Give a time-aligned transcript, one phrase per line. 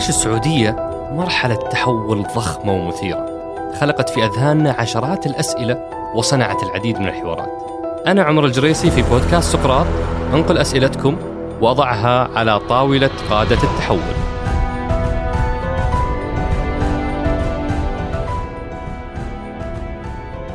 [0.00, 0.70] تعيش السعودية
[1.12, 3.26] مرحلة تحول ضخمة ومثيرة
[3.80, 5.78] خلقت في أذهاننا عشرات الأسئلة
[6.14, 7.48] وصنعت العديد من الحوارات.
[8.06, 9.86] أنا عمر الجريسي في بودكاست سقراط
[10.34, 11.16] أنقل أسئلتكم
[11.60, 14.00] وأضعها على طاولة قادة التحول.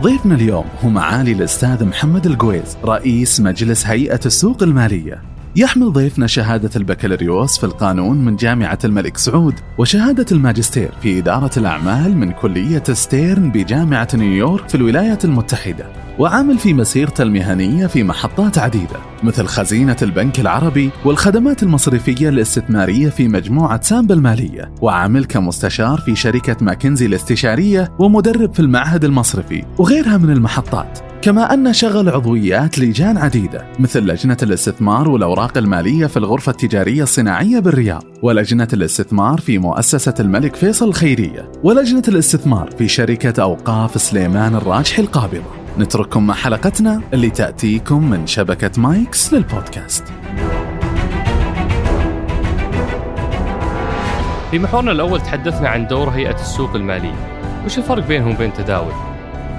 [0.01, 5.34] ضيفنا اليوم هو معالي الأستاذ محمد القويز رئيس مجلس هيئة السوق المالية.
[5.57, 12.17] يحمل ضيفنا شهادة البكالوريوس في القانون من جامعة الملك سعود وشهادة الماجستير في إدارة الأعمال
[12.17, 15.85] من كلية ستيرن بجامعة نيويورك في الولايات المتحدة
[16.19, 23.27] وعامل في مسيرته المهنية في محطات عديدة مثل خزينة البنك العربي والخدمات المصرفية الاستثمارية في
[23.27, 30.29] مجموعة سامبا المالية وعامل كمستشار في شركة ماكنزي الاستشارية ومدرب في المعهد المصرفي وغيرها من
[30.29, 31.14] المحطات.
[31.21, 37.59] كما أن شغل عضويات لجان عديدة مثل لجنة الاستثمار والأوراق المالية في الغرفة التجارية الصناعية
[37.59, 45.01] بالرياض ولجنة الاستثمار في مؤسسة الملك فيصل الخيرية ولجنة الاستثمار في شركة أوقاف سليمان الراجحي
[45.01, 45.51] القابضة.
[45.79, 50.03] نترككم مع حلقتنا اللي تأتيكم من شبكة مايكس للبودكاست.
[54.51, 57.15] في محورنا الأول تحدثنا عن دور هيئة السوق المالية.
[57.65, 59.14] وش الفرق بينهم وبين تداول؟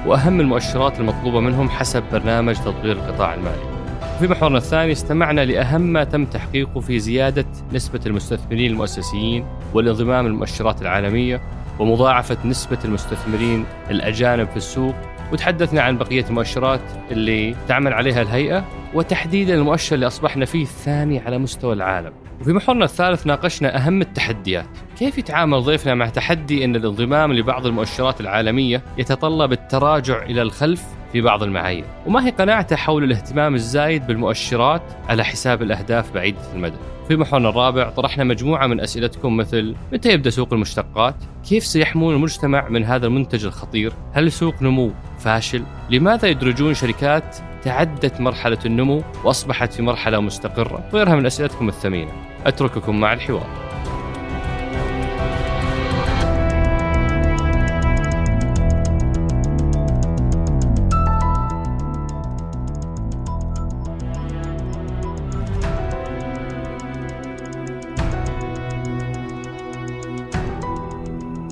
[0.07, 3.77] وأهم المؤشرات المطلوبة منهم حسب برنامج تطوير القطاع المالي.
[4.19, 10.83] في محورنا الثاني استمعنا لأهم ما تم تحقيقه في زيادة نسبة المستثمرين المؤسسيين والانضمام للمؤشرات
[10.83, 11.41] العالمية
[11.79, 14.95] ومضاعفة نسبة المستثمرين الأجانب في السوق.
[15.33, 21.39] وتحدثنا عن بقية المؤشرات اللي تعمل عليها الهيئة وتحديدا المؤشر اللي أصبحنا فيه الثاني على
[21.39, 24.67] مستوى العالم وفي محورنا الثالث ناقشنا أهم التحديات
[24.99, 31.21] كيف يتعامل ضيفنا مع تحدي أن الانضمام لبعض المؤشرات العالمية يتطلب التراجع إلى الخلف في
[31.21, 36.77] بعض المعايير وما هي قناعته حول الاهتمام الزايد بالمؤشرات على حساب الأهداف بعيدة المدى
[37.09, 41.15] في محورنا الرابع طرحنا مجموعة من أسئلتكم مثل متى يبدأ سوق المشتقات؟
[41.49, 48.21] كيف سيحمون المجتمع من هذا المنتج الخطير؟ هل سوق نمو فاشل؟ لماذا يدرجون شركات تعدت
[48.21, 52.13] مرحلة النمو وأصبحت في مرحلة مستقرة؟ وغيرها من أسئلتكم الثمينة.
[52.47, 53.47] أترككم مع الحوار.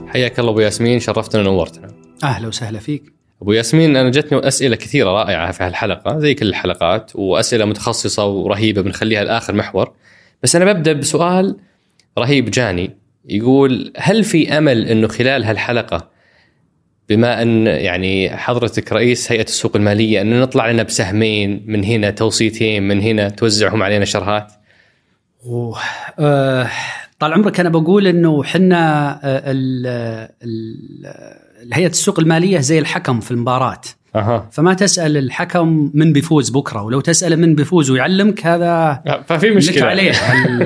[0.08, 1.88] حياك الله أبو ياسمين شرفتنا ونورتنا.
[2.24, 3.23] أهلا وسهلا فيك.
[3.42, 8.82] أبو ياسمين أنا جتني أسئلة كثيرة رائعة في هالحلقة زي كل الحلقات وأسئلة متخصصة ورهيبة
[8.82, 9.92] بنخليها لآخر محور
[10.42, 11.56] بس أنا ببدأ بسؤال
[12.18, 12.90] رهيب جاني
[13.28, 16.10] يقول هل في أمل إنه خلال هالحلقة
[17.08, 22.88] بما أن يعني حضرتك رئيس هيئة السوق المالية انه نطلع لنا بسهمين من هنا توصيتين
[22.88, 24.52] من هنا توزعهم علينا شرهات؟
[25.46, 25.78] أوه.
[26.18, 26.70] أه
[27.18, 29.20] طال عمرك أنا بقول إنه حنا
[31.72, 33.80] هيئه السوق المالية زي الحكم في المباراة.
[34.16, 34.48] أها.
[34.52, 39.76] فما تسأل الحكم من بيفوز بكرة ولو تساله من بيفوز ويعلمك هذا ففي مشكلة.
[39.76, 40.12] لك عليه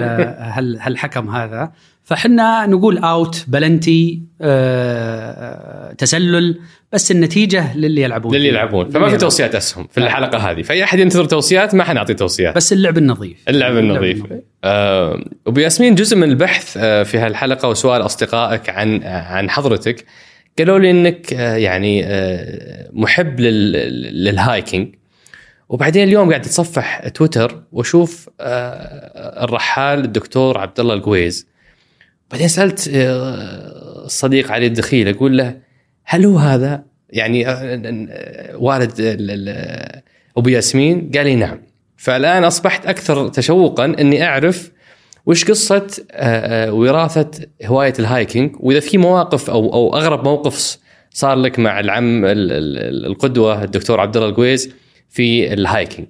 [0.55, 1.73] هل هالحكم هذا.
[2.05, 6.61] فحنا نقول اوت بلنتي آه تسلل
[6.93, 8.35] بس النتيجة للي يلعبون.
[8.35, 8.91] للي يلعبون.
[8.91, 10.63] فما في توصيات أسهم في الحلقة هذه.
[10.63, 12.57] فأي أحد ينتظر توصيات ما حنعطي توصيات.
[12.57, 13.49] بس اللعب النظيف.
[13.49, 14.23] اللعب النظيف.
[14.65, 20.05] آه ابو ياسمين جزء من البحث آه في هالحلقة وسؤال أصدقائك عن آه عن حضرتك.
[20.59, 24.95] قالوا لي إنك آه يعني آه محب للهايكينج.
[25.69, 31.47] وبعدين اليوم قاعد أتصفح تويتر وأشوف آه الرحال الدكتور عبد الله القويز.
[32.31, 32.91] بعدين سألت
[34.05, 35.57] الصديق علي الدخيل أقول له
[36.05, 37.47] هل هو هذا؟ يعني
[38.55, 38.93] والد
[40.37, 41.61] أبو ياسمين؟ قال لي نعم.
[41.97, 44.73] فالآن أصبحت أكثر تشوقا إني أعرف
[45.29, 45.87] وش قصة
[46.71, 47.31] وراثة
[47.65, 50.79] هواية ال hiking؟ وإذا في مواقف أو أو أغرب موقف
[51.11, 54.71] صار لك مع العم القدوة الدكتور عبد الله القويز
[55.09, 56.09] في ال hiking؟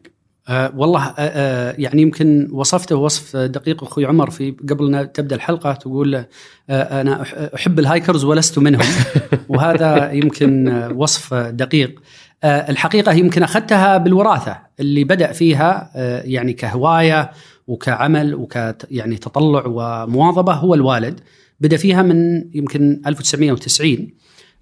[0.49, 5.37] أه والله أه أه يعني يمكن وصفته وصف دقيق أخوي عمر في قبل أن تبدأ
[5.37, 6.25] الحلقة تقول أه
[6.71, 8.87] أنا أحب الهايكرز ولست منهم.
[9.49, 12.01] وهذا يمكن وصف دقيق.
[12.45, 17.31] أه الحقيقة يمكن أخذتها بالوراثة اللي بدأ فيها أه يعني كهواية
[17.69, 21.21] وكعمل وك يعني تطلع ومواظبة هو الوالد.
[21.61, 24.15] بدأ فيها من يمكن 1990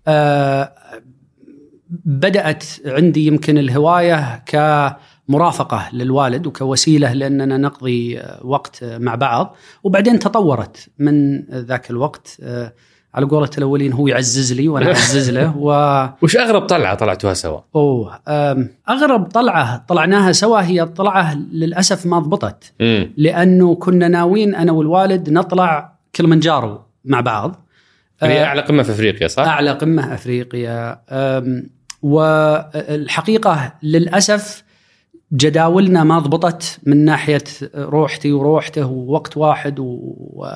[0.09, 0.73] أه
[2.05, 4.57] بدأت عندي يمكن الهواية ك
[5.29, 9.57] مرافقة للوالد وكوسيلة لأننا نقضي وقت مع بعض.
[9.83, 12.41] وبعدين تطورت من ذاك الوقت.
[13.15, 15.71] على قولة الأولين هو يعزز لي وأنا أعزز له و...
[16.23, 18.21] وش أغرب طلعة طلعتوها سوا؟ أوه
[18.89, 23.13] أغرب طلعة طلعناها سوا هي الطلعة للأسف ما ضبطت مم.
[23.17, 27.57] لأنه كنا ناويين أنا والوالد نطلع كلمنجارو مع بعض
[28.23, 30.99] هي أعلى قمة في أفريقيا صح؟ أعلى قمة أفريقيا
[32.03, 34.65] والحقيقة للأسف
[35.33, 37.43] جداولنا ما ضبطت من ناحية
[37.75, 40.47] روحتي وروحته ووقت واحد و-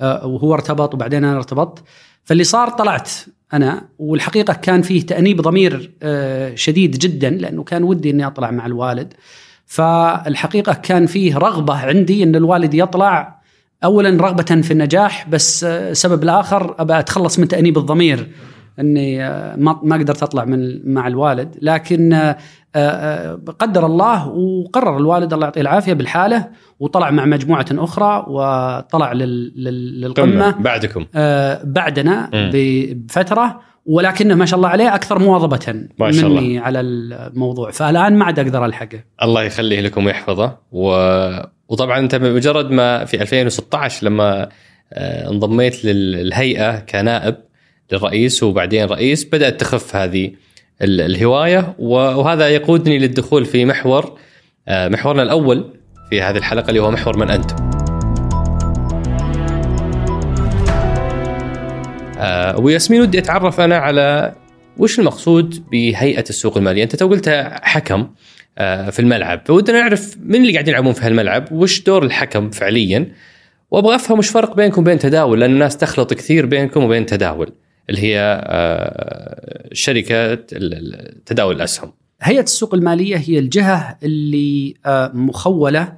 [0.00, 1.84] وهو ارتبط وبعدين أنا ارتبطت.
[2.24, 3.10] فاللي صار طلعت
[3.52, 8.66] أنا والحقيقة كان فيه تأنيب ضمير آه، شديد جدا لأنه كان ودي إني أطلع مع
[8.66, 9.14] الوالد.
[9.66, 13.42] فالحقيقة كان فيه رغبة عندي إن الوالد يطلع
[13.84, 18.28] اولا رغبة في النجاح بس آه، السبب الآخر أبى أتخلص من تأنيب الضمير.
[18.80, 22.36] اني آه، ما ما قدرت اطلع من مع الوالد لكن آه،
[22.76, 26.48] آه، قدر الله وقرر الوالد الله يعطيه العافية بالحالة
[26.80, 30.50] وطلع مع مجموعة أخرى وطلع لل- لل- للقمة.
[30.50, 30.62] قمة.
[30.62, 31.06] بعدكم.
[31.64, 32.30] بعدنا.
[32.52, 36.40] بفترة ولكنه ما شاء الله عليه أكثر مواظبة ما شاء الله.
[36.40, 37.70] مني على الموضوع.
[37.70, 39.00] فالآن ما عاد أقدر ألحقه.
[39.22, 40.56] الله يخليه لكم ويحفظه.
[40.72, 40.88] و...
[41.68, 44.48] وطبعا أنت بمجرد ما في 2016 لما
[44.96, 47.34] انضميت للهيئة كنائب
[47.92, 50.30] للرئيس وبعدين رئيس بدأت تخف هذه
[50.82, 54.18] ال- الهواية وهذا يقودني للدخول في محور
[54.68, 55.70] آه، محورنا الأول
[56.10, 57.56] في هذه الحلقة اللي هو محور من أنتم.
[62.18, 64.34] آه، وياسمين ودي أتعرف أنا على
[64.78, 68.08] وش المقصود بهيئة السوق المالية؟ أنت تو قلتها حكم
[68.58, 73.12] آه، في الملعب فودنا نعرف من اللي قاعدين يلعبون في هالملعب وش دور الحكم فعليا
[73.70, 77.52] وأبغى أفهم وش فرق بينكم وبين تداول لأن الناس تخلط كثير بينكم وبين تداول
[77.90, 80.34] اللي هي آه، شركة
[81.26, 81.92] تداول الأسهم.
[82.20, 85.92] هيئة السوق المالية هي الجهة اللي آه، مخولة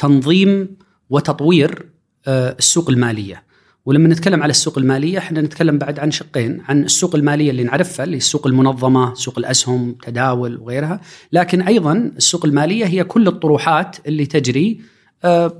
[0.00, 0.76] بتنظيم
[1.10, 1.88] وتطوير
[2.26, 3.42] آه، السوق المالية.
[3.84, 8.04] ولما نتكلم على السوق المالية إحنا نتكلم بعد عن شقين عن السوق المالية اللي نعرفها
[8.04, 11.00] اللي السوق المنظمة سوق الأسهم تداول وغيرها.
[11.32, 14.80] لكن أيضا السوق المالية هي كل الطروحات اللي تجري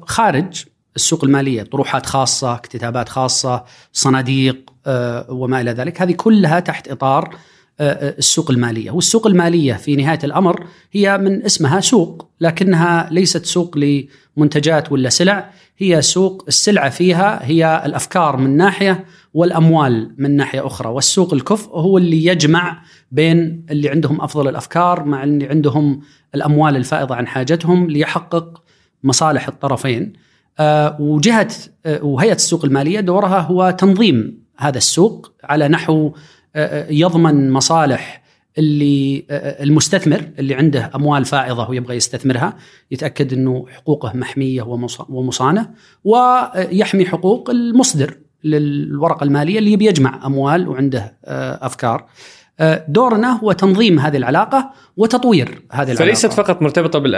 [0.03, 0.65] خارج
[0.97, 6.03] السوق المالية طروحات خاصة اكتتابات خاصة صناديق آه، وما إلى ذلك.
[6.03, 7.37] هذه كلها تحت إطار
[7.81, 8.91] آه، السوق المالية.
[8.91, 15.51] والسوق المالية في نهاية الأمر هي من اسمها سوق لكنها ليست سوق لمنتجات ولا سلع
[15.79, 19.05] هي سوق السلعة فيها هي الأفكار من ناحية
[19.35, 20.89] والأموال من ناحية أخرى.
[20.89, 26.01] والسوق الكفء هو اللي يجمع بين اللي عندهم أفضل الأفكار مع اللي عندهم
[26.35, 28.63] الأموال الفائضة عن حاجتهم ليحقق
[29.05, 30.03] مصالح الطرفين.
[30.03, 30.32] آه،
[31.01, 31.49] وجهة
[31.87, 36.13] آه، وهيئة السوق المالية دورها هو تنظيم هذا السوق على نحو
[36.57, 38.23] آه، يضمن مصالح
[38.59, 42.57] اللي آه، المستثمر اللي عنده أموال فائضة ويبغى يستثمرها
[42.91, 45.71] يتأكد إنه حقوقه محمية ومص- ومصانة
[46.05, 48.15] ويحمي حقوق المصدر
[48.45, 52.07] للورقة المالية اللي يبي يجمع أموال وعنده آه، أفكار.
[52.61, 56.05] آه، دورنا هو تنظيم هذه العلاقة وتطوير هذه العلاقة.
[56.05, 57.15] فليست فقط مرتبطة بال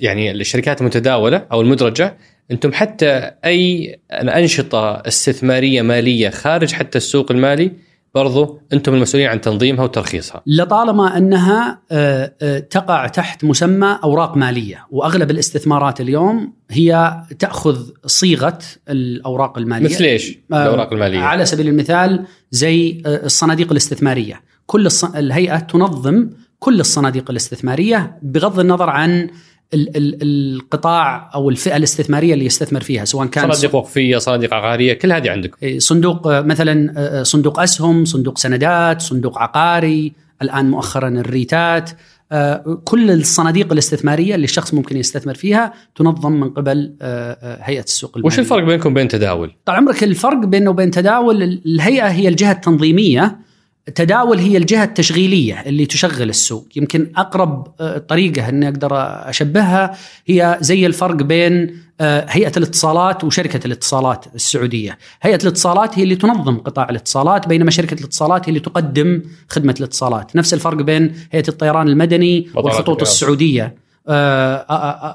[0.00, 2.16] يعني الشركات المتداولة أو المدرجة
[2.50, 7.72] أنتم حتى أي انشطه استثمارية مالية خارج حتى السوق المالي
[8.14, 10.42] برضو أنتم المسؤولين عن تنظيمها وترخيصها.
[10.46, 18.58] لطالما أنها آه، آه، تقع تحت مسمى أوراق مالية وأغلب الاستثمارات اليوم هي تأخذ صيغة
[18.88, 19.84] الأوراق المالية.
[19.84, 21.18] مثل إيش؟ آه، الأوراق المالية.
[21.18, 24.40] على سبيل المثال زي الصناديق الاستثمارية.
[24.66, 24.88] كل.
[25.16, 29.30] الهيئة تنظم كل الصناديق الاستثمارية بغض النظر عن
[29.74, 29.96] ال...
[29.96, 30.18] ال...
[30.22, 35.30] القطاع أو الفئة الاستثمارية اللي يستثمر فيها سواء كان صناديق وقفية صناديق عقارية كل هذه
[35.30, 41.90] عندكم إيه، صندوق آه، مثلا آه، صندوق أسهم، صندوق سندات، صندوق عقاري، الآن مؤخرا الريتات،
[42.32, 47.82] آه، كل الصناديق الاستثمارية اللي الشخص ممكن يستثمر فيها تنظم من قبل آه، آه، هيئة
[47.82, 48.26] السوق المالية.
[48.34, 53.38] وش الفرق بينكم وبين تداول طال عمرك الفرق بينه وبين تداول الهيئة هي الجهة التنظيمية
[53.94, 58.90] تداول هي الجهة التشغيلية اللي تشغل السوق يمكن أقرب آه، طريقة إني أقدر
[59.28, 66.16] أشبهها هي زي الفرق بين آه، هيئة الاتصالات وشركة الاتصالات السعودية هيئة الاتصالات هي اللي
[66.16, 71.48] تنظم قطاع الاتصالات بينما شركة الاتصالات هي اللي تقدم خدمة الاتصالات نفس الفرق بين هيئة
[71.48, 73.00] الطيران المدني والخطوط.
[73.00, 73.74] السعودية
[74.08, 74.56] آه،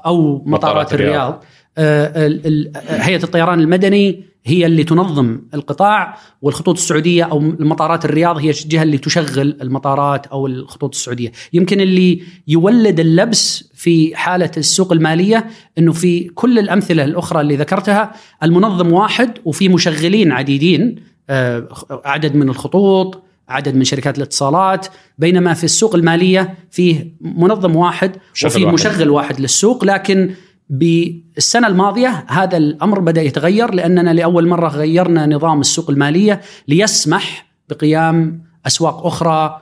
[0.06, 1.44] أو مطارات الرياض.
[1.78, 2.40] آه،
[2.88, 8.98] هيئة الطيران المدني هي اللي تنظم القطاع والخطوط السعودية أو المطارات الرياض هي الجهة اللي
[8.98, 15.46] تشغل المطارات أو الخطوط السعودية، يمكن اللي يولد اللبس في حالة السوق المالية
[15.78, 18.12] إنه في كل الأمثلة الأخرى اللي ذكرتها
[18.42, 20.96] المنظم واحد وفي مشغلين عديدين
[21.30, 21.68] آه،
[22.04, 24.86] عدد من الخطوط عدد من شركات الاتصالات
[25.18, 28.16] بينما في السوق المالية فيه منظم واحد
[28.60, 28.66] وفي.
[28.66, 30.34] مشغل واحد للسوق لكن
[30.68, 38.44] بالسنة الماضية هذا الأمر بدأ يتغير لأننا لأول مرة غيرنا نظام السوق المالية ليسمح بقيام
[38.66, 39.60] أسواق أخرى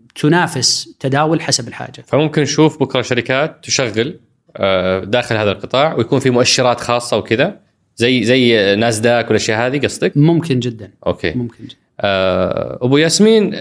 [0.00, 2.04] وتنافس تداول حسب الحاجة.
[2.06, 4.20] فممكن نشوف بكرة شركات تشغل
[4.56, 7.60] آه، داخل هذا القطاع ويكون في مؤشرات خاصة وكذا
[7.96, 13.58] زي زي ناسداك والأشياء هذه قصدك؟ ممكن جدا أوكي ممكن جدا آه، أبو ياسمين آه،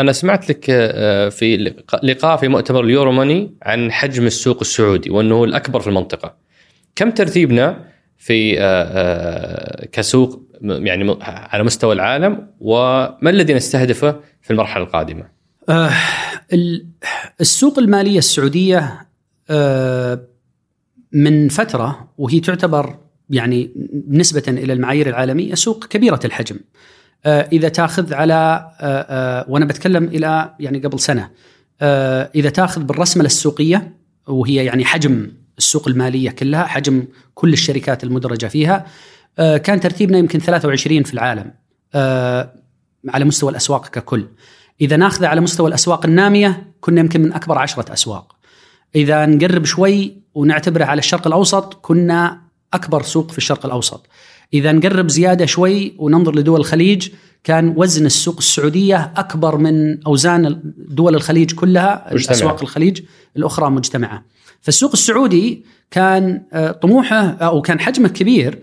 [0.00, 5.10] أنا سمعت لك آه، في لق- لقاء في مؤتمر اليورو ماني عن حجم السوق السعودي
[5.10, 6.34] وأنه الأكبر في المنطقة.
[6.96, 7.84] كم ترتيبنا
[8.18, 15.24] في آه، آه، كسوق يعني على مستوى العالم وما الذي نستهدفه في المرحلة القادمة؟
[16.52, 16.86] ال-
[17.40, 19.06] السوق المالية السعودية
[21.12, 22.96] من فترة وهي تعتبر
[23.30, 23.70] يعني
[24.08, 26.56] نسبة إلى المعايير العالمية سوق كبيرة الحجم.
[27.24, 28.34] آه، إذا تأخذ على
[28.80, 31.30] آه، آه، وأنا بتكلم إلى يعني قبل سنة
[32.34, 33.92] إذا تأخذ بالرسمله السوقية
[34.26, 38.86] وهي يعني حجم السوق المالية كلها حجم كل الشركات المدرجة فيها
[39.36, 41.50] كان ترتيبنا يمكن 23 في العالم
[43.08, 44.28] على مستوى الأسواق ككل.
[44.80, 48.36] إذا ناخذه على مستوى الأسواق النامية كنا يمكن من أكبر عشرة أسواق.
[48.94, 52.40] إذا نقرب شوي ونعتبره على الشرق الأوسط كنا
[52.74, 54.06] أكبر سوق في الشرق الأوسط.
[54.54, 57.08] إذا نقرب زيادة شوي وننظر لدول الخليج
[57.44, 62.36] كان وزن السوق السعودية أكبر من أوزان دول الخليج كلها مجتمعة.
[62.36, 63.00] أسواق الخليج
[63.36, 64.24] الأخرى مجتمعة.
[64.60, 68.58] فالسوق السعودي كان آه، طموحه أو كان حجمه كبير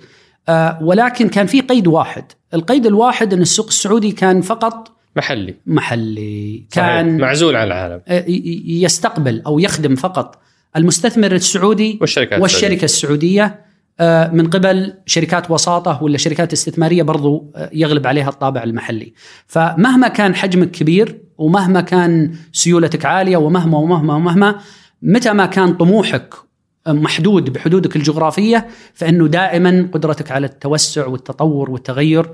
[0.50, 6.64] آه، ولكن كان في قيد واحد، القيد الواحد إن السوق السعودي كان فقط محلي محلي
[6.72, 6.86] صحيح.
[6.86, 8.26] كان معزول عن العالم آه،
[8.68, 10.42] يستقبل أو يخدم فقط
[10.76, 13.69] المستثمر السعودي والشركات والشركة السعودية آه،
[14.34, 19.14] من قبل شركات وساطة ولا شركات استثمارية برضو آه، يغلب عليها الطابع المحلي.
[19.48, 24.56] فمهما كان حجمك كبير ومهما كان سيولتك عالية ومهما ومهما ومهما
[25.02, 26.34] متى ما كان طموحك
[26.88, 32.26] محدود بحدودك الجغرافية فإنه دائما قدرتك على التوسع والتطور والتغير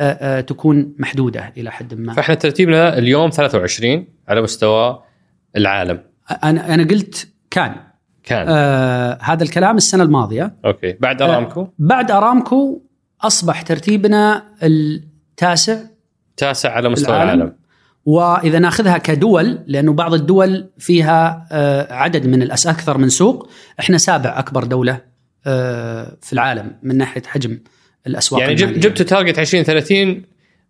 [0.00, 2.12] آه، آه، تكون محدودة إلى حد ما.
[2.12, 5.02] فإحنا ترتيبنا اليوم 23 على مستوى
[5.56, 6.00] العالم.
[6.44, 7.93] أنا أنا قلت كان.
[8.24, 12.82] كان آه هذا الكلام السنة الماضية أوكي بعد أرامكو بعد أرامكو
[13.22, 15.76] أصبح ترتيبنا التاسع
[16.36, 17.30] تاسع على مستوى العالم.
[17.40, 17.56] العالم
[18.04, 23.50] وإذا ناخذها كدول لأنه بعض الدول فيها آه عدد من الأس أكثر من سوق
[23.80, 25.00] إحنا سابع أكبر دولة
[25.46, 27.58] آه في العالم من ناحية حجم
[28.06, 28.80] الأسواق يعني جب المالية.
[28.80, 30.22] جبتوا target 2030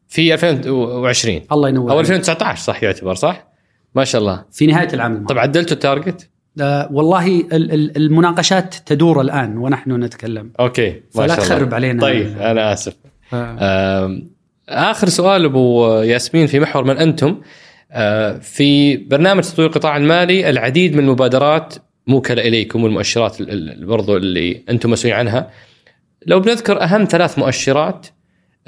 [0.09, 2.11] في 2020 الله ينور أو عليك.
[2.11, 3.47] 2019 صح يعتبر صح؟
[3.95, 6.31] ما شاء الله في نهاية العام الماضي طب عدلتوا ال target؟
[6.61, 10.53] آه والله ال- ال- المناقشات تدور الآن ونحن نتكلم.
[10.61, 12.01] okay ما فلا تخرب علينا.
[12.03, 12.95] طيب أنا آسف.
[13.33, 14.23] آه.
[14.69, 17.41] آخر سؤال أبو ياسمين في محور من أنتم.
[17.93, 21.75] آه، في برنامج تطوير القطاع المالي العديد من المبادرات
[22.07, 25.51] موكلة إليكم والمؤشرات ال- ال- برضو اللي أنتم مسؤولين عنها.
[26.27, 28.07] لو بنذكر أهم ثلاث مؤشرات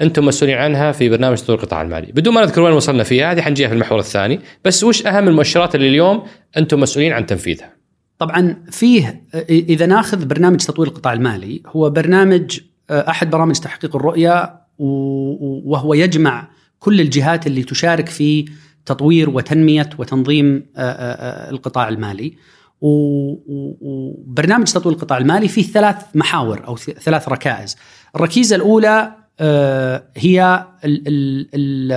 [0.01, 2.07] أنتم مسؤولين عنها في برنامج تطوير القطاع المالي.
[2.11, 4.39] بدون ما نذكر وين وصلنا فيها هذه حنجيها في المحور الثاني.
[4.65, 6.23] بس وش أهم المؤشرات اللي اليوم
[6.57, 7.76] أنتم مسؤولين عن تنفيذها؟
[8.19, 12.59] طبعا فيه إذا ناخذ برنامج تطوير القطاع المالي هو برنامج
[12.91, 16.47] أحد برامج تحقيق الرؤية وهو يجمع
[16.79, 18.45] كل الجهات اللي تشارك في
[18.85, 22.33] تطوير وتنمية وتنظيم آه، آه، آه، القطاع المالي.
[22.81, 27.75] وبرنامج تطوير القطاع المالي فيه ثلاث محاور أو ثلاث ركائز.
[28.15, 31.91] الركيزة الأولى آه، هي ال- ال- ال-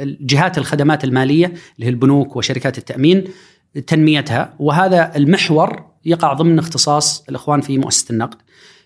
[0.20, 3.24] الجهات الخدمات المالية اللي هي البنوك وشركات التأمين.
[3.86, 8.38] تنميتها وهذا المحور يقع ضمن اختصاص الإخوان في مؤسسة النقد.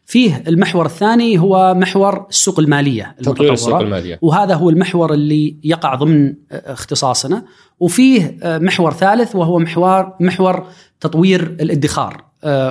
[0.07, 3.81] فيه المحور الثاني هو محور السوق المالية تطوير السوق.
[3.81, 7.45] المالية وهذا هو المحور اللي يقع ضمن اختصاصنا
[7.81, 10.67] وفيه محور ثالث وهو محور محور
[11.01, 12.25] تطوير الادخار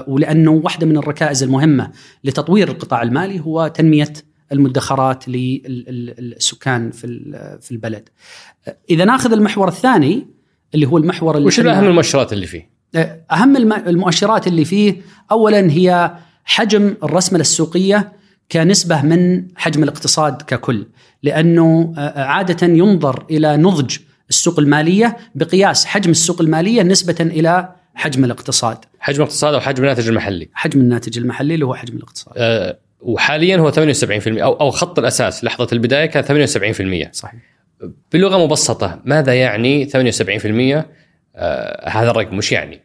[0.08, 1.92] ولأنه واحدة من الركائز المهمة
[2.24, 4.14] لتطوير القطاع المالي هو تنمية
[4.52, 6.92] المدخرات للسكان
[7.62, 8.10] في البلد.
[8.90, 10.28] إذا ناخذ المحور الثاني
[10.76, 12.70] اللي هو المحور اللي وش أهم المؤشرات اللي فيه؟
[13.32, 15.02] أهم الم- المؤشرات اللي فيه
[15.32, 16.12] اولا هي
[16.46, 18.12] حجم الرسمله السوقية
[18.52, 20.86] كنسبة من حجم الاقتصاد ككل
[21.24, 23.98] لأنه آه، عادة ينظر إلى نضج
[24.30, 28.78] السوق المالية بقياس حجم السوق المالية نسبة إلى حجم الاقتصاد.
[29.00, 32.34] حجم الاقتصاد أو حجم الناتج المحلي؟ حجم الناتج المحلي اللي هو حجم الاقتصاد.
[32.38, 33.78] آه، وحاليا هو 78%
[34.44, 37.42] أو أو خط الأساس لحظة البداية كان 78% صحيح.
[38.14, 39.00] بلغه مبسطة.
[39.06, 40.86] ماذا يعني 78%
[41.36, 42.82] آه هذا الرقم وش يعني؟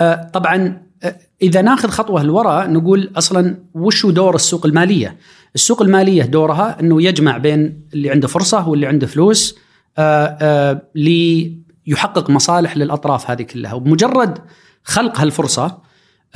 [0.00, 5.16] آه، طبعا آه، إذا ناخذ خطوة لورا نقول أصلا وش دور السوق المالية؟
[5.54, 9.58] السوق المالية دورها إنه يجمع بين اللي عنده فرصة واللي عنده فلوس
[9.98, 13.72] آه، آه، ليحقق مصالح للأطراف هذه كلها.
[13.72, 14.38] وبمجرد
[14.84, 15.78] خلق هالفرصة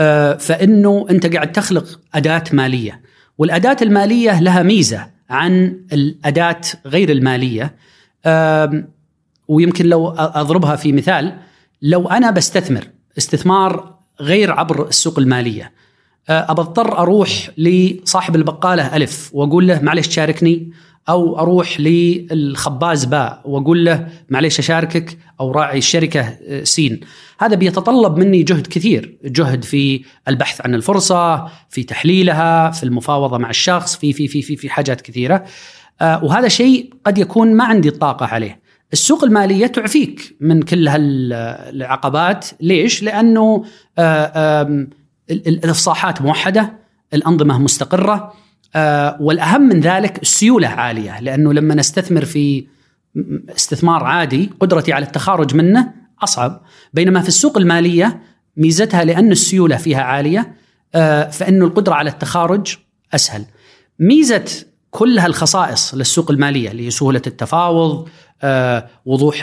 [0.00, 3.02] آه، فإنه أنت قاعد تخلق أداة مالية.
[3.38, 5.15] والأداة المالية لها ميزة.
[5.30, 7.75] عن الأداة غير المالية.
[9.49, 11.38] ويمكن لو أضربها في مثال
[11.83, 15.73] لو أنا بستثمر استثمار غير عبر السوق المالية
[16.28, 20.73] آه، ابى اضطر أروح لصاحب البقالة ألف وأقول له معلش شاركني
[21.08, 27.00] أو أروح للخباز باء وأقول له معليش أشاركك أو راعي الشركة آه، سين.
[27.38, 33.50] هذا بيتطلب مني جهد كثير جهد في البحث عن الفرصة في تحليلها في المفاوضة مع
[33.50, 35.44] الشخص في في في في, في حاجات كثيرة.
[36.00, 38.60] آه، وهذا شيء قد يكون ما عندي الطاقة عليه.
[38.92, 42.46] السوق المالية تعفيك من كل هالعقبات.
[42.60, 43.64] ليش؟ لأنه
[43.98, 44.86] آه،
[45.30, 46.72] الإفصاحات موحدة
[47.14, 48.45] الأنظمة مستقرة آه،
[49.21, 52.66] والأهم من ذلك السيوله عالية لأنه لما نستثمر في
[53.56, 55.92] استثمار عادي قدرتي على التخارج منه
[56.23, 58.21] أصعب بينما في السوق المالية
[58.56, 60.54] ميزتها لأن السيولة فيها عالية
[60.95, 62.76] آه، فإنه القدرة على التخارج
[63.14, 63.45] أسهل.
[63.99, 64.45] ميزة
[64.90, 68.09] كل هالخصائص للسوق المالية اللي هي سهولة التفاوض،
[68.42, 69.42] آه، وضوح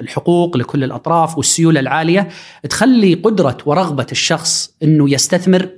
[0.00, 2.28] الحقوق لكل الأطراف والسيولة العالية
[2.70, 5.68] تخلي قدرة ورغبة الشخص إنه يستثمر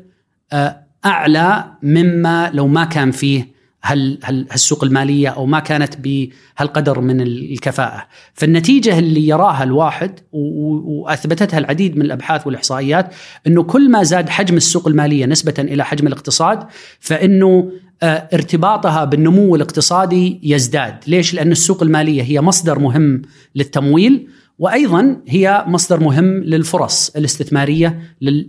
[1.04, 7.20] أعلى مما لو ما كان فيه هل هل السوق المالية أو ما كانت بهالقدر من
[7.20, 13.14] الكفاءة، فالنتيجة اللي يراها الواحد وأثبتتها العديد من الأبحاث والإحصائيات
[13.46, 16.66] إنه كل ما زاد حجم السوق المالية نسبة إلى حجم الاقتصاد
[17.00, 17.70] فإنه
[18.02, 23.22] آه، ارتباطها بالنمو الاقتصادي يزداد، ليش؟ لأن السوق المالية هي مصدر مهم
[23.54, 28.00] للتمويل وأيضا هي مصدر مهم للفرص الاستثمارية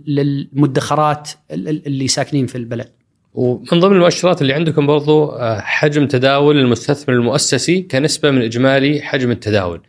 [0.06, 2.88] للمدخرات اللي ساكنين في البلد.
[3.34, 9.30] ومن ضمن المؤشرات اللي عندكم برضو آه، حجم تداول المستثمر المؤسسي كنسبة من إجمالي حجم
[9.30, 9.82] التداول.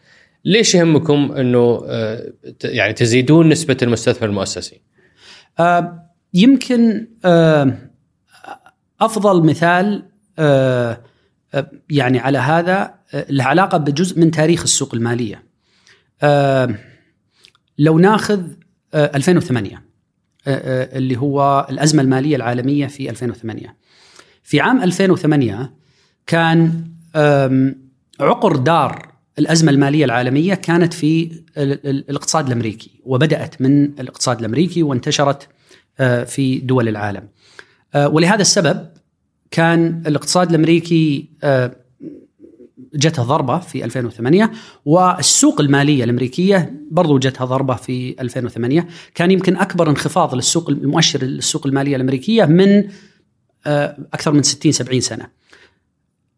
[0.45, 2.33] ليش يهمكم إنه آه،
[2.63, 4.81] يعني تزيدون نسبة المستثمر المؤسسي؟
[5.59, 7.07] آه، يمكن
[9.01, 10.03] أفضل مثال
[11.89, 12.93] يعني على هذا
[13.29, 15.48] له علاقة بجزء من تاريخ السوق المالية.
[16.21, 16.75] آه،
[17.77, 18.41] لو ناخذ
[18.93, 19.81] 2008 آه،
[20.47, 23.75] آه، اللي هو الأزمة المالية العالمية في 2008
[24.43, 25.73] في عام 2008
[26.27, 26.83] كان
[28.19, 35.47] عقر دار الأزمة المالية العالمية كانت في الاقتصاد الأمريكي وبدأت من الاقتصاد الأمريكي وانتشرت
[36.25, 37.27] في دول العالم.
[37.95, 38.89] ولهذا السبب
[39.51, 41.29] كان الاقتصاد الأمريكي
[42.95, 44.51] جتها ضربة في 2008
[44.85, 51.67] والسوق المالية الأمريكية برضو جتها ضربة في 2008 كان يمكن أكبر انخفاض للسوق المؤشر السوق
[51.67, 52.83] المالية الأمريكية من
[53.67, 55.27] آه، أكثر من 60 70 سنة.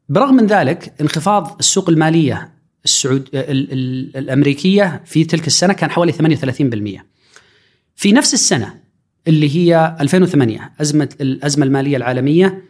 [0.10, 2.52] برغم من ذلك انخفاض السوق المالية
[2.86, 7.06] السعود الأمريكية في تلك السنة كان حوالي 38%.
[7.96, 8.82] في نفس السنة
[9.28, 12.62] اللي هي 2008 أزمة الازمه المالية العالمية آه،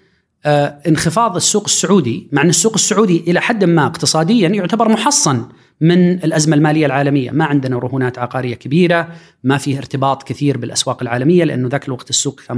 [0.46, 5.46] انخفاض السوق السعودي مع أن السوق السعودي إلى حد ما اقتصاديا يعتبر محصن
[5.82, 9.08] من الأزمة المالية العالمية، ما عندنا رهونات عقارية كبيرة،
[9.44, 12.58] ما فيه ارتباط كثير بالأسواق العالمية لأنه ذاك الوقت السوق كان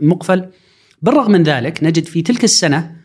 [0.00, 0.46] مقفل.
[1.02, 2.96] بالرغم من ذلك نجد في تلك السنة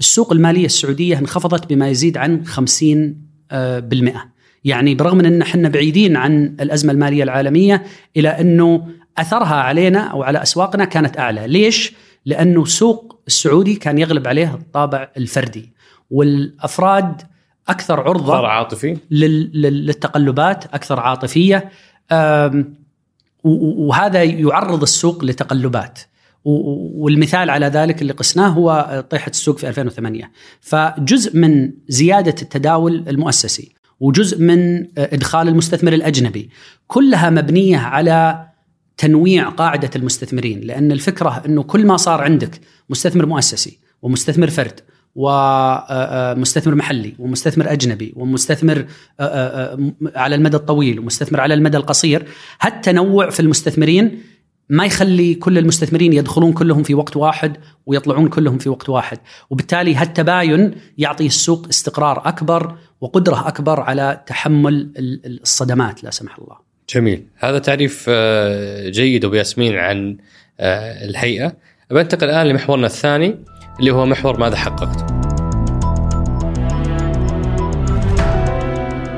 [0.00, 3.16] السوق المالية السعودية انخفضت بما يزيد عن 50
[3.50, 4.24] آه، بالمئة
[4.64, 7.82] يعني برغم أن إحنا بعيدين عن الأزمة المالية العالمية
[8.16, 11.92] إلى أنه أثرها علينا أو على أسواقنا كانت أعلى، ليش؟
[12.26, 15.72] لأنه سوق السعودي كان يغلب عليه الطابع الفردي
[16.10, 17.22] والأفراد
[17.68, 18.96] أكثر عرضة أكثر عاطفي.
[19.10, 21.70] للتقلبات أكثر عاطفية.
[23.44, 25.98] وهذا يعرض السوق لتقلبات.
[26.44, 33.74] والمثال على ذلك اللي قسناه هو طيحة السوق في 2008 فجزء من زيادة التداول المؤسسي
[34.00, 36.50] وجزء من إدخال المستثمر الأجنبي
[36.86, 38.45] كلها مبنية على
[38.96, 44.80] تنويع قاعدة المستثمرين لأن الفكرة إنه كل ما صار عندك مستثمر مؤسسي ومستثمر فرد
[45.14, 48.86] ومستثمر محلي ومستثمر أجنبي ومستثمر
[50.16, 52.26] على المدى الطويل ومستثمر على المدى القصير
[52.60, 54.20] هالتنوع في المستثمرين
[54.68, 57.56] ما يخلي كل المستثمرين يدخلون كلهم في وقت واحد
[57.86, 59.18] ويطلعون كلهم في وقت واحد.
[59.50, 64.92] وبالتالي هالتباين يعطي السوق استقرار أكبر وقدرة أكبر على تحمل
[65.42, 66.65] الصدمات لا سمح الله.
[66.94, 67.26] جميل.
[67.38, 70.16] هذا تعريف آه، جيد أبو ياسمين عن
[70.60, 71.52] آه، الهيئة.
[71.90, 73.36] بنتقل الآن لمحورنا الثاني
[73.80, 75.10] اللي هو محور ماذا حققت.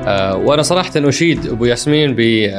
[0.07, 2.49] آه، وأنا صراحة أشيد أبو ياسمين ب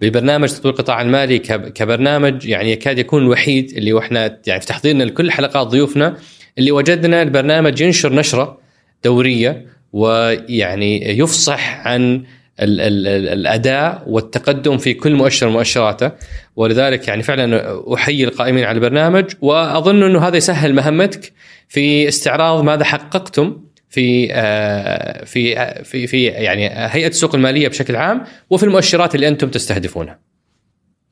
[0.00, 5.30] ببرنامج تطوير القطاع المالي كبرنامج يعني يكاد يكون الوحيد اللي وإحنا يعني في تحضيرنا لكل
[5.30, 6.16] حلقات ضيوفنا
[6.58, 8.58] اللي وجدنا البرنامج ينشر نشرة
[9.04, 12.24] دورية ويعني يفصح عن
[12.60, 16.10] ال ال الأداء والتقدم في كل مؤشر مؤشراته
[16.56, 21.32] ولذلك يعني فعلا أحيي القائمين على البرنامج وأظن إنه هذا يسهل مهمتك
[21.68, 23.56] في استعراض ماذا حققتم
[23.88, 29.48] في آه، في في في يعني هيئة السوق المالية بشكل عام وفي المؤشرات اللي أنتم
[29.48, 30.18] تستهدفونها.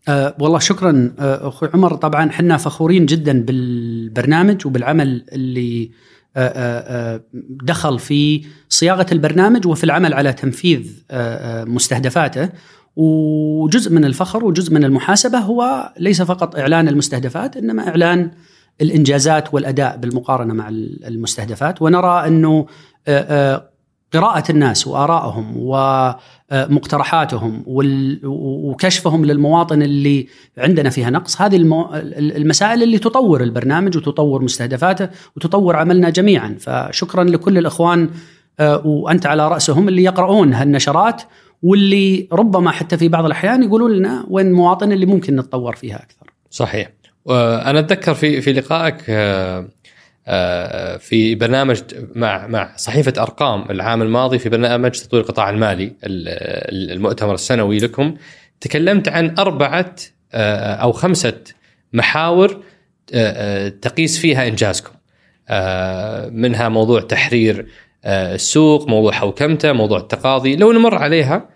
[0.08, 5.90] أه والله شكرا أه أخوي عمر طبعا إحنا فخورين جدا بالبرنامج وبالعمل اللي
[7.64, 10.92] دخل في صياغة البرنامج وفي العمل على تنفيذ
[11.66, 12.48] مستهدفاته.
[12.96, 18.30] وجزء من الفخر وجزء من المحاسبة هو ليس فقط إعلان المستهدفات إنما إعلان
[18.80, 21.82] الإنجازات والأداء بالمقارنة مع المستهدفات.
[21.82, 22.66] ونرى أنه
[24.12, 25.54] قراءة الناس وآرائهم
[26.52, 30.26] ومقترحاتهم وكشفهم للمواطن اللي
[30.58, 31.40] عندنا فيها نقص.
[31.40, 31.56] هذه
[32.16, 36.56] المسائل اللي تطور البرنامج وتطور مستهدفاته وتطور عملنا جميعا.
[36.60, 38.10] فشكرا لكل الإخوان
[38.60, 41.22] آه، وأنت على رأسهم اللي يقرؤون هالنشرات
[41.62, 46.32] واللي ربما حتى في بعض الأحيان يقولون لنا وين المواطن اللي ممكن نتطور فيها أكثر.
[46.50, 46.90] صحيح.
[47.24, 49.68] وأنا أتذكر في في لقائك آه،
[50.98, 51.82] في برنامج
[52.14, 58.14] مع مع صحيفة أرقام العام الماضي في برنامج تطوير القطاع المالي المؤتمر السنوي لكم.
[58.60, 59.94] تكلمت عن أربعة
[60.32, 61.40] آه، أو خمسة
[61.92, 62.62] محاور
[63.14, 64.92] آه، تقيس فيها إنجازكم.
[66.30, 67.66] منها موضوع تحرير
[68.06, 70.56] السوق موضوع حوكمته موضوع التقاضي.
[70.56, 71.48] لو نمر عليها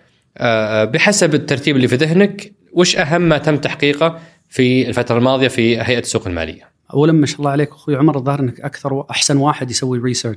[0.84, 5.98] بحسب الترتيب اللي في ذهنك وش أهم ما تم تحقيقه في الفترة الماضية في هيئة
[5.98, 9.98] السوق المالية؟ اولا ما شاء الله عليك أخوي عمر الظاهر إنك أكثر واحسن واحد يسوي
[9.98, 10.36] ريسيرش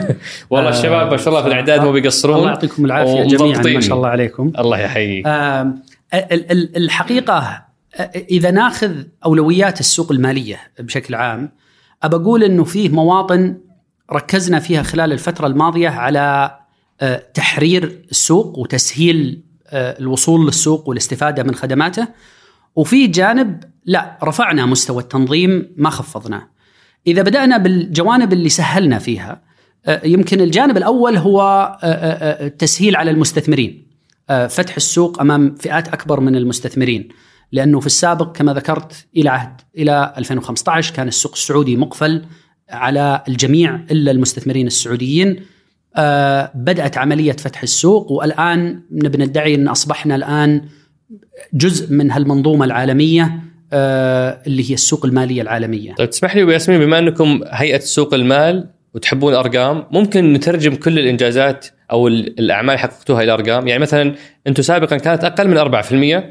[0.50, 2.36] والله الشباب ما شاء الله في الإعداد مو بيقصرون.
[2.36, 4.52] الله يعطيكم العافية جميعا ما شاء الله عليكم.
[4.58, 5.26] الله يحييك.
[6.76, 7.62] الحقيقة
[8.30, 8.92] إذا ناخذ
[9.24, 11.52] أولويات السوق المالية بشكل عام
[12.02, 13.56] أبى أقول إنه فيه مواطن
[14.12, 16.56] ركزنا فيها خلال الفترة الماضية على
[17.34, 22.08] تحرير السوق وتسهيل الوصول للسوق والاستفادة من خدماته.
[22.76, 26.48] وفي جانب لا رفعنا مستوى التنظيم ما خفضناه.
[27.06, 29.52] إذا بدأنا بالجوانب اللي سهلنا فيها
[29.86, 33.92] آه، يمكن الجانب الأول هو التسهيل آه، آه، على المستثمرين.
[34.48, 37.08] فتح السوق أمام فئات أكبر من المستثمرين.
[37.52, 42.24] لأنه في السابق كما ذكرت إلى عهد إلى 2015 كان السوق السعودي مقفل
[42.70, 45.40] على الجميع إلا المستثمرين السعوديين.
[46.54, 50.68] بدأت عملية فتح السوق والآن نبي ندعي أن أصبحنا الآن
[51.54, 53.40] جزء من هالمنظومة العالمية
[53.72, 55.94] آه، اللي هي السوق المالية العالمية.
[55.94, 61.66] طيب تسمح لي ياسمين بما أنكم هيئة سوق المال وتحبون الأرقام ممكن نترجم كل الإنجازات
[61.90, 64.14] أو الأعمال اللي حققتوها إلى أرقام يعني مثلا
[64.46, 66.22] أنتم سابقا كانت أقل من 4% آه،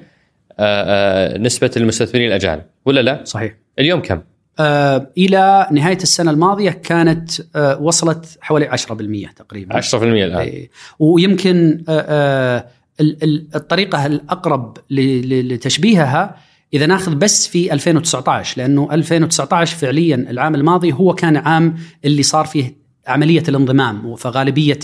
[0.60, 3.56] آه، نسبة المستثمرين الأجانب ولا لا؟ صحيح.
[3.80, 4.22] اليوم كم؟
[5.18, 7.32] إلى نهاية السنة الماضية كانت
[7.80, 10.70] وصلت حوالي 10% تقريبا 10% الآن إيه.
[11.00, 11.84] ويمكن
[13.56, 16.36] الطريقة الأقرب لتشبيهها
[16.74, 22.46] إذا ناخذ بس في 2019 لأنه 2019 فعليا العام الماضي هو كان عام اللي صار
[22.46, 24.80] فيه عملية الانضمام فغالبية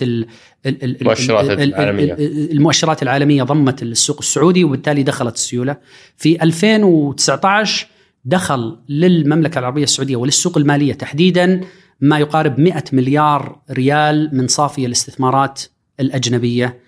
[0.65, 2.13] المؤشرات العالمية.
[2.51, 5.77] المؤشرات العالمية ضمت السوق السعودي وبالتالي دخلت السيولة.
[6.17, 7.87] في 2019
[8.25, 11.61] دخل للمملكة العربية السعودية وللسوق المالية تحديدا
[12.01, 15.63] ما يقارب 100 مليار ريال من صافي الاستثمارات
[15.99, 16.86] الأجنبية.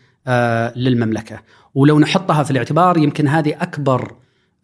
[0.75, 1.39] للمملكة.
[1.75, 4.15] ولو نحطها في الاعتبار يمكن هذه أكبر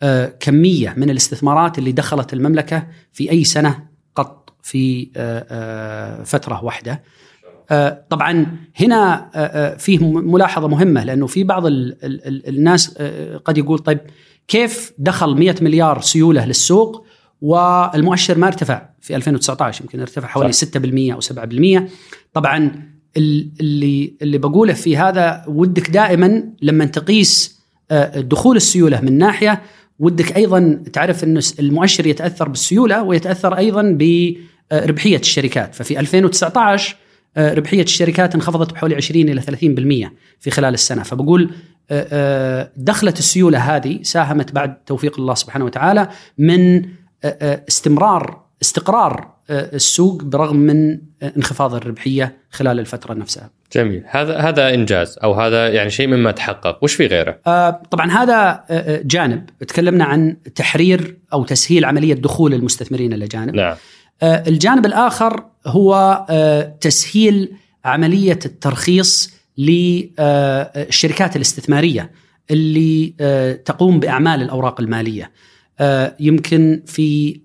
[0.04, 3.84] آه، كمية من الاستثمارات اللي دخلت المملكة في أي سنة
[4.15, 7.04] قط في آه، فترة واحدة.
[8.10, 9.30] طبعا هنا
[9.80, 12.97] فيه ملاحظة مهمة لأنه في بعض الناس
[13.45, 13.99] قد يقول طيب
[14.47, 17.06] كيف دخل 100 مليار سيولة للسوق
[17.41, 21.89] والمؤشر ما ارتفع في 2019 يمكن ارتفع حوالي 6% أو 7%
[22.34, 22.71] طبعا
[23.17, 27.56] اللي اللي بقوله في هذا ودك دائما لما تقيس
[27.91, 29.62] آه، دخول السيولة من ناحية
[29.99, 35.75] ودك أيضا تعرف ان المؤشر يتأثر بالسيولة ويتأثر أيضا بربحيه الشركات.
[35.75, 36.95] ففي 2019
[37.38, 41.04] آه، ربحية الشركات انخفضت بحوالي 20 إلى 30% في خلال السنة.
[41.04, 41.51] فبقول
[41.91, 46.86] آه، دخلة السيولة هذه ساهمت بعد توفيق الله سبحانه وتعالى من
[47.67, 50.99] استمرار استقرار آه، السوق برغم من
[51.38, 53.49] انخفاض الربحية خلال الفترة نفسها.
[53.73, 58.12] جميل، هذا هذا إنجاز أو هذا يعني شيء مما تحقق، وش في غيره؟ آه طبعا
[58.12, 63.55] هذا آه جانب، تكلمنا عن تحرير أو تسهيل عملية دخول المستثمرين الاجانب.
[63.55, 63.75] نعم.
[64.23, 67.51] آه الجانب الآخر هو آه تسهيل
[67.86, 72.12] عملية الترخيص للشركات آه، الاستثمارية
[72.51, 75.31] اللي آه تقوم بأعمال الأوراق المالية.
[75.79, 77.39] آه يمكن في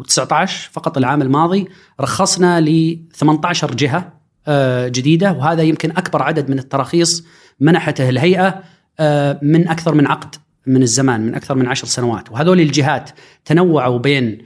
[0.00, 1.68] 2019 فقط العام الماضي
[2.00, 4.12] رخصنا ل 18 جهة
[4.48, 7.24] آه، جديدة وهذا يمكن أكبر عدد من التراخيص
[7.60, 8.62] منحته الهيئة
[9.00, 10.34] آه، من أكثر من عقد
[10.66, 12.32] من الزمان من أكثر من عشر سنوات.
[12.32, 13.10] وهذول الجهات
[13.44, 14.38] تنوعوا بين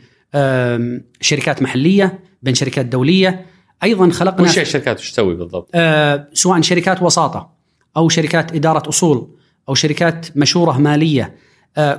[1.20, 3.46] شركات محلية بين شركات دولية.
[3.82, 7.50] أيضا خلقنا وش الشركات؟ وش تسوي بالضبط؟ آه، سواء شركات وساطة
[7.96, 9.36] أو شركات إدارة أصول
[9.68, 11.36] أو شركات مشورة مالية.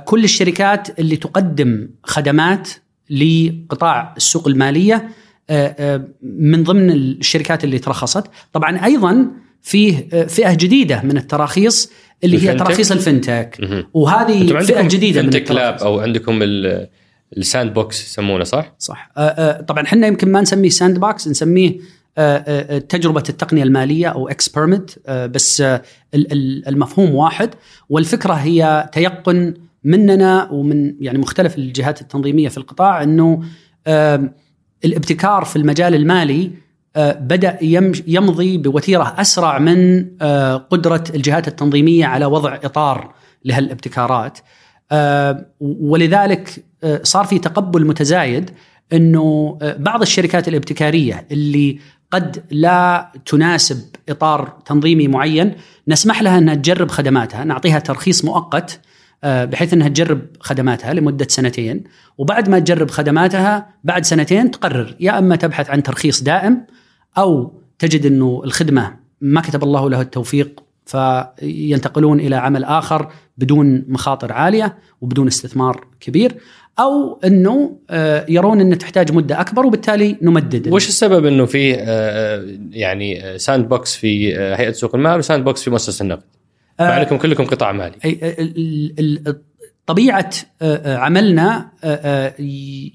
[0.04, 2.68] كل الشركات اللي تقدم خدمات
[3.10, 5.08] لقطاع السوق المالية
[5.50, 8.24] آه، آه، من ضمن الشركات اللي ترخصت.
[8.52, 9.26] طبعا أيضا
[9.62, 11.90] فيه فئة جديدة من التراخيص
[12.24, 13.58] اللي هي تراخيص ال fintech
[13.94, 16.40] وهذه فئة جديدة من lab أو عندكم
[17.36, 19.10] ال sandbox يسمونه صح؟ صح.
[19.68, 21.78] طبعا إحنا يمكن ما نسميه sandbox نسميه
[22.88, 25.62] تجربة التقنية المالية أو experiment بس
[26.14, 27.50] المفهوم واحد.
[27.88, 33.42] والفكرة هي تيقن مننا ومن يعني مختلف الجهات التنظيمية في القطاع إنه
[34.84, 36.50] الابتكار في المجال المالي
[36.96, 37.58] آه، بدأ
[38.06, 43.14] يمضي بوتيرة أسرع من آه، قدرة الجهات التنظيمية على وضع إطار
[43.44, 44.38] لهالابتكارات.
[44.92, 46.64] آه، ولذلك
[47.02, 48.50] صار في تقبل متزايد
[48.92, 51.78] إنه بعض الشركات الابتكارية اللي
[52.10, 55.54] قد لا تناسب إطار تنظيمي معين
[55.88, 58.80] نسمح لها إنها تجرب خدماتها نعطيها ترخيص مؤقت
[59.24, 61.84] بحيث إنها تجرب خدماتها لمدة سنتين
[62.18, 66.66] وبعد ما تجرب خدماتها بعد سنتين تقرر يا أما تبحث عن ترخيص دائم
[67.18, 74.32] أو تجد إنه الخدمة ما كتب الله له التوفيق فينتقلون إلى عمل آخر بدون مخاطر
[74.32, 76.34] عالية وبدون استثمار كبير
[76.78, 82.56] أو إنه آه، يرون ان تحتاج مدة أكبر وبالتالي نمدد وش السبب إنه في آه،
[82.70, 86.22] يعني sandbox في هيئة سوق المال و sandbox في مؤسسة النقد؟
[86.88, 87.94] مع انكم كلكم قطاع مالي.
[89.86, 90.30] طبيعة
[90.86, 91.68] عملنا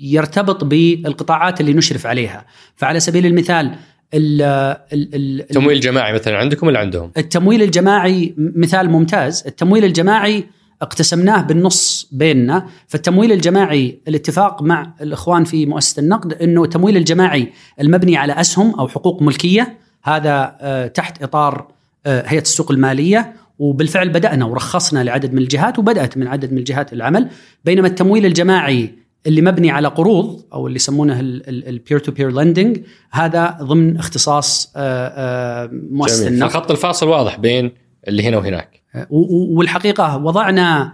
[0.02, 2.46] يرتبط بالقطاعات اللي نشرف عليها.
[2.76, 3.72] فعلى سبيل المثال
[4.14, 10.44] التمويل الجماعي مثلا عندكم ولا عندهم؟ التمويل الجماعي مثال ممتاز، التمويل الجماعي
[10.82, 18.18] اقتسمناه بالنص بيننا، فالتمويل الجماعي الاتفاق مع الإخوان في مؤسسة النقد إنه التمويل الجماعي المبني
[18.18, 19.78] على أسهم أو حقوق ملكية.
[20.04, 21.68] هذا تحت إطار
[22.06, 23.34] هيئة السوق المالية.
[23.60, 27.30] وبالفعل بدأنا ورخصنا لعدد من الجهات وبدأت من عدد من الجهات العمل.
[27.66, 28.94] بينما التمويل الجماعي
[29.28, 32.80] اللي مبني على قروض أو اللي يسمونه ال peer to peer lending
[33.12, 36.50] هذا ضمن اختصاص آه، آه، مؤسسة النقد.
[36.50, 37.72] فخط الفاصل واضح بين
[38.08, 38.82] اللي هنا وهناك.
[38.96, 40.94] آه، والحقيقة وضعنا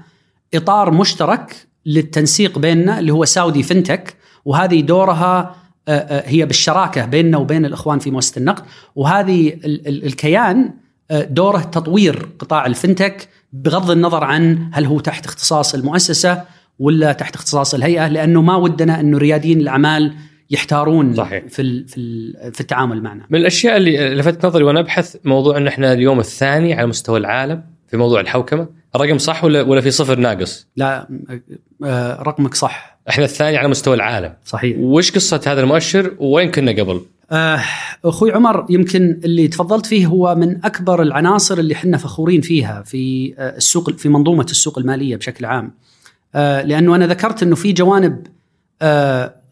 [0.54, 5.56] إطار مشترك للتنسيق بيننا اللي هو Saudi Fintech وهذه دورها
[6.10, 8.64] هي بالشراكة بيننا وبين الإخوان في مؤسسة النقد.
[8.96, 9.54] وهذه
[9.88, 10.74] الكيان
[11.12, 16.44] دوره تطوير قطاع الفنتك بغض النظر عن هل هو تحت اختصاص المؤسسة
[16.80, 20.14] ولا تحت اختصاص الهيئة لأنه ما ودنا انه رياديين الأعمال
[20.50, 21.44] يحتارون صحيح.
[21.48, 23.26] في في في التعامل معنا.
[23.30, 27.64] من الأشياء اللي لفتت نظري وأنا أبحث موضوع إن إحنا اليوم الثاني على مستوى العالم
[27.88, 31.08] في موضوع الحوكمة، الرقم صح ولا ولا في صفر ناقص؟ لا
[31.84, 32.93] آه، رقمك صح.
[33.10, 34.34] إحنا الثاني على مستوى العالم.
[34.46, 34.78] صحيح.
[34.80, 37.60] وش قصة هذا المؤشر وين كنا قبل؟ آه،
[38.06, 43.34] أخوي عمر يمكن اللي تفضلت فيه هو من أكبر العناصر اللي إحنا فخورين فيها في
[43.38, 45.72] آه، السوق في منظومة السوق المالية بشكل عام.
[46.36, 48.28] آه، لأنه أنا ذكرت إنه في جوانب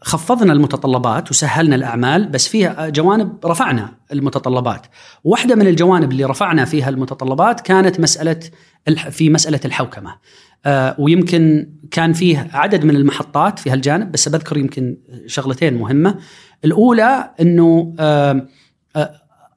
[0.02, 4.86] خفضنا المتطلبات وسهلنا الأعمال بس فيها جوانب رفعنا المتطلبات.
[5.24, 8.40] واحدة من الجوانب اللي رفعنا فيها المتطلبات كانت مسألة
[9.10, 10.14] في مسألة الحوكمة.
[10.98, 16.18] ويمكن كان فيه عدد من المحطات في هالجانب بس بذكر يمكن شغلتين مهمة.
[16.64, 17.94] الأولى إنه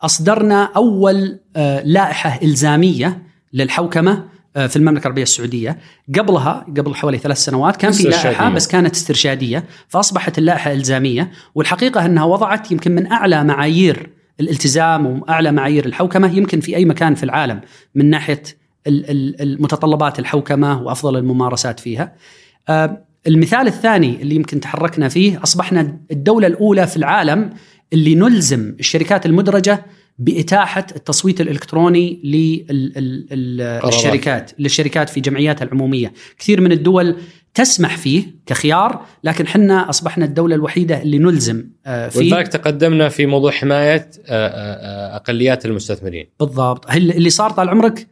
[0.01, 1.39] أصدرنا أول
[1.85, 5.77] لائحة إلزامية للحوكمة في المملكة العربية السعودية
[6.19, 12.05] قبلها قبل حوالي ثلاث سنوات كان في لائحة بس كانت استرشادية فأصبحت اللائحة إلزامية والحقيقة
[12.05, 14.09] إنها وضعت يمكن من أعلى معايير
[14.39, 17.61] الالتزام وأعلى معايير الحوكمة يمكن في أي مكان في العالم
[17.95, 18.43] من ناحية
[18.87, 22.15] المتطلبات الحوكمة وأفضل الممارسات فيها.
[23.27, 27.49] المثال الثاني اللي يمكن تحركنا فيه أصبحنا الدولة الأولى في العالم
[27.93, 29.85] اللي نلزم الشركات المدرجة
[30.19, 32.21] بإتاحة التصويت الإلكتروني
[33.33, 37.15] للشركات للشركات في جمعياتها العمومية، كثير من الدول
[37.53, 42.19] تسمح فيه كخيار لكن حنا أصبحنا الدولة الوحيدة اللي نلزم آه، فيه.
[42.19, 46.27] ولذلك تقدمنا في موضوع حماية آه، آه، أقليات المستثمرين.
[46.39, 46.91] بالضبط.
[46.91, 48.07] اللي صار طال عمرك؟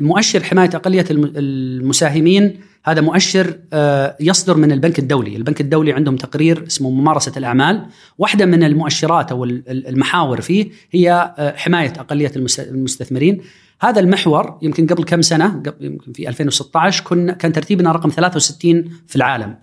[0.00, 6.66] مؤشر حماية أقلية المساهمين هذا مؤشر آه، يصدر من البنك الدولي، البنك الدولي عندهم تقرير
[6.66, 7.86] اسمه ممارسة الأعمال،
[8.18, 13.40] واحدة من المؤشرات أو المحاور فيه هي آه، حماية أقلية المستثمرين،
[13.80, 19.16] هذا المحور يمكن قبل كم سنة يمكن في 2016 كنا كان ترتيبنا رقم 63 في
[19.16, 19.54] العالم.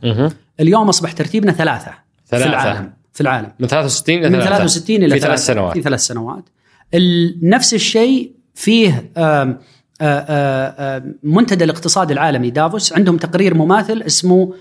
[0.59, 1.91] اليوم أصبح ترتيبنا ثلاثة,
[2.27, 2.49] ثلاثة.
[2.49, 3.51] في العالم في العالم.
[3.59, 5.73] من 63 إلى من 63 إلى في ثلاث سنوات.
[5.73, 6.43] في ثلاث سنوات.
[7.41, 9.11] نفس الشيء فيه
[11.23, 12.93] منتدى الاقتصاد العالمي دافوس.
[12.93, 14.53] عندهم تقرير مماثل اسمه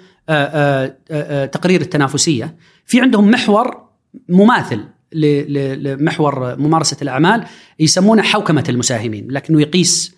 [1.53, 2.57] تقرير التنافسية.
[2.87, 3.83] في عندهم محور
[4.29, 7.45] مماثل لمحور ممارسة الأعمال
[7.81, 10.15] يسمونه حوكمة المساهمين لكنه يقيس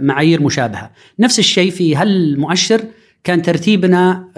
[0.00, 0.90] معايير مشابهة.
[1.18, 2.84] نفس الشيء في هالمؤشر
[3.24, 4.28] كان ترتيبنا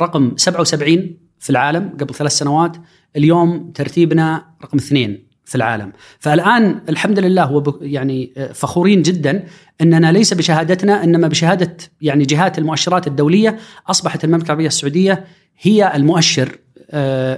[0.00, 2.76] رقم 77 في العالم قبل ثلاث سنوات،
[3.16, 5.29] اليوم ترتيبنا رقم اثنين.
[5.50, 9.44] في العالم فالآن الحمد لله هو يعني فخورين جدا
[9.80, 13.58] أننا ليس بشهادتنا إنما بشهادة يعني جهات المؤشرات الدولية
[13.88, 15.24] أصبحت المملكة العربية السعودية
[15.60, 16.58] هي المؤشر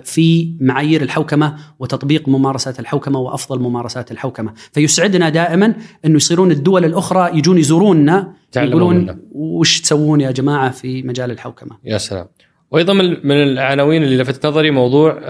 [0.05, 7.39] في معايير الحوكمة وتطبيق ممارسات الحوكمة وأفضل ممارسات الحوكمة، فيسعدنا دائما انه يصيرون الدول الأخرى
[7.39, 11.77] يجون يزوروننا يقولون وش تسوون يا جماعة في مجال الحوكمة.
[11.85, 12.27] يا سلام.
[12.73, 12.93] وأيضا
[13.25, 15.21] من العناوين اللي لفتت نظري موضوع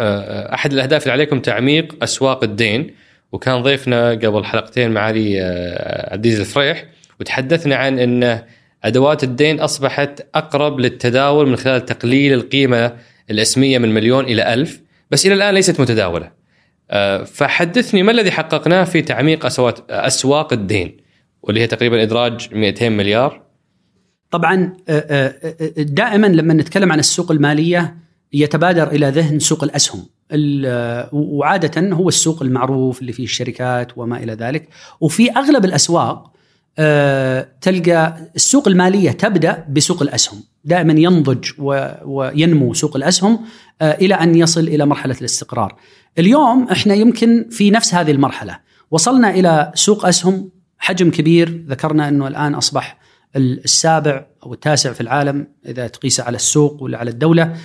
[0.55, 2.95] أحد الأهداف اللي عليكم تعميق أسواق الدين
[3.33, 5.41] وكان ضيفنا قبل حلقتين معالي
[6.13, 6.85] عبد الفريح
[7.21, 8.43] وتحدثنا عن إن
[8.85, 12.93] أدوات الدين أصبحت أقرب للتداول من خلال تقليل القيمة
[13.31, 16.31] الإسمية من مليون إلى ألف بس إلى الآن ليست متداولة.
[17.25, 19.47] فحدثني ما الذي حققناه في تعميق
[19.91, 20.97] أسواق الدين
[21.43, 23.43] واللي هي تقريبا إدراج 200 مليار
[24.33, 24.73] طبعا
[25.79, 27.97] دائما لما نتكلم عن السوق المالية
[28.33, 30.07] يتبادر إلى ذهن سوق الأسهم.
[31.13, 34.69] وعاده هو السوق المعروف اللي فيه الشركات وما إلى ذلك.
[35.01, 36.33] وفي أغلب الأسواق
[37.61, 40.43] تلقى السوق المالية تبدأ بسوق الأسهم.
[40.65, 41.51] دائما ينضج
[42.05, 43.41] وينمو سوق الأسهم
[43.83, 45.77] إلى أن يصل إلى مرحلة الاستقرار.
[46.19, 48.59] اليوم إحنا يمكن في نفس هذه المرحلة.
[48.91, 51.65] وصلنا إلى سوق أسهم حجم كبير.
[51.69, 53.03] ذكرنا إنه الآن أصبح
[53.37, 57.57] السابع أو التاسع في العالم إذا تقيس على السوق ولا على الدولة.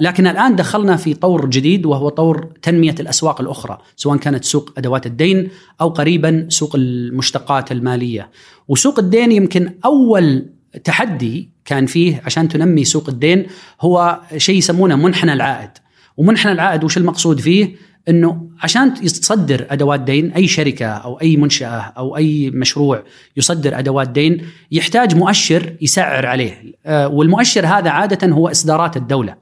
[0.00, 5.06] لكن الآن دخلنا في طور جديد وهو طور تنمية الأسواق الأخرى سواء كانت سوق أدوات
[5.06, 5.48] الدين
[5.80, 8.30] أو قريبا سوق المشتقات المالية.
[8.68, 10.46] وسوق الدين يمكن أول
[10.84, 13.46] تحدي كان فيه عشان تنمي سوق الدين
[13.80, 15.70] هو شيء يسمونه منحنى العائد.
[16.16, 17.76] ومنحنى العائد وش المقصود فيه؟
[18.08, 23.02] إنه عشان تصدر أدوات دين أي شركة أو أي منشأة أو أي مشروع
[23.36, 26.74] يصدر أدوات دين يحتاج مؤشر يسعر عليه.
[26.86, 29.34] والمؤشر هذا عادة هو إصدارات الدولة.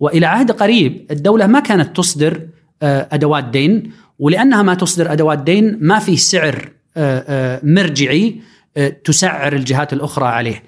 [0.00, 2.48] وإلى عهد قريب الدولة ما كانت تصدر
[2.82, 6.72] أدوات دين ولأنها ما تصدر أدوات دين ما في سعر
[7.62, 8.40] مرجعي
[9.04, 10.62] تسعر الجهات الأخرى عليه.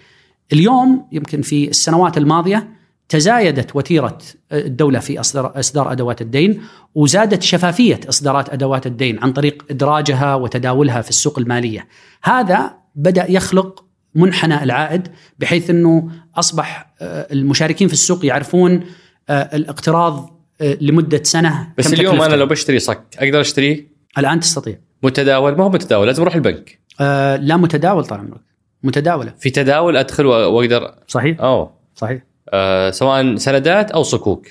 [0.53, 2.69] اليوم يمكن في السنوات الماضية
[3.11, 4.19] تزايدت وتيرة
[4.53, 6.63] الدولة في اصدار إصدار أدوات الدين
[6.95, 11.89] وزادت شفافية إصدارات أدوات الدين عن طريق إدراجها وتداولها في السوق المالية.
[12.23, 18.85] هذا بدأ يخلق منحنى العائد بحيث إنه أصبح المشاركين في السوق يعرفون
[19.31, 20.41] الاقتراض
[20.81, 24.79] لمدة سنة بس اليوم أنا لو بشتري صك أقدر اشتريه؟ الآن تستطيع.
[25.03, 26.81] متداول ما هو متداول لازم أروح البنك.
[27.01, 28.41] آه لا متداول طال عمرك.
[28.83, 29.35] متداولة.
[29.39, 31.41] في تداول أدخل واقدر صحيح.
[31.41, 32.30] أوه صحيح.
[32.51, 34.47] آه سواء سندات أو صكوك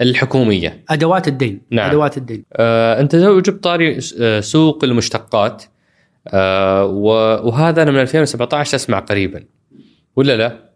[0.00, 1.90] الحكومية أدوات الدين نعم.
[1.90, 4.00] أدوات الدين آه أنت جبت طاري
[4.40, 5.64] سوق المشتقات
[6.28, 9.44] آه وهذا أنا من 2017 أسمع قريبا
[10.16, 10.70] ولا لا؟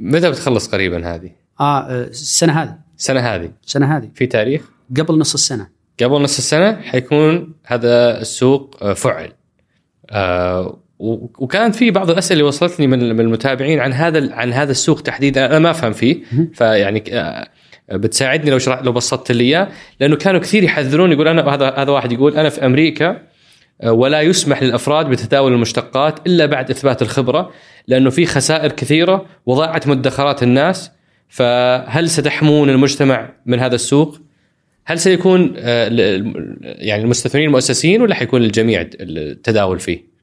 [0.00, 5.34] متى بتخلص قريبا هذه؟ آه السنة هذه السنة هذه السنة هذه في تاريخ؟ قبل نص
[5.34, 5.68] السنة
[6.02, 9.32] قبل نص السنة حيكون هذا السوق فعل
[10.10, 15.46] آه وكانت في بعض الأسئلة اللي وصلتني من المتابعين عن هذا عن هذا السوق تحديدا.
[15.46, 16.22] أنا ما أفهم فيه.
[16.54, 17.04] فيعني
[17.92, 19.68] بتساعدني لو شرح لو بسطت لي إياه.
[20.00, 23.22] لأنه كانوا كثير يحذرون يقول أنا هذا هذا واحد يقول أنا في أمريكا
[23.84, 27.50] ولا يسمح للأفراد بتداول المشتقات إلا بعد إثبات الخبرة
[27.88, 30.90] لأنه في خسائر كثيرة وضاعت مدخرات الناس.
[31.28, 34.18] فهل ستحمون المجتمع من هذا السوق؟
[34.84, 40.13] هل سيكون يعني المستثمرين المؤسسين ولا حيكون الجميع التداول فيه؟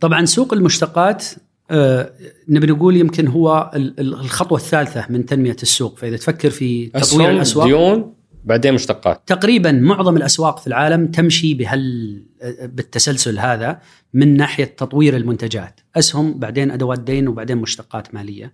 [0.00, 1.24] طبعا سوق المشتقات
[1.70, 2.10] آه
[2.48, 5.98] نبي نقول يمكن هو الخطوة الثالثة من تنمية السوق.
[5.98, 9.22] فإذا تفكر في تطوير الأسواق ديون بعدين مشتقات.
[9.26, 12.22] تقريبا معظم الأسواق في العالم تمشي بهال
[12.62, 13.78] بالتسلسل هذا
[14.14, 15.80] من ناحية تطوير المنتجات.
[15.96, 18.52] أسهم بعدين أدوات دين وبعدين مشتقات مالية.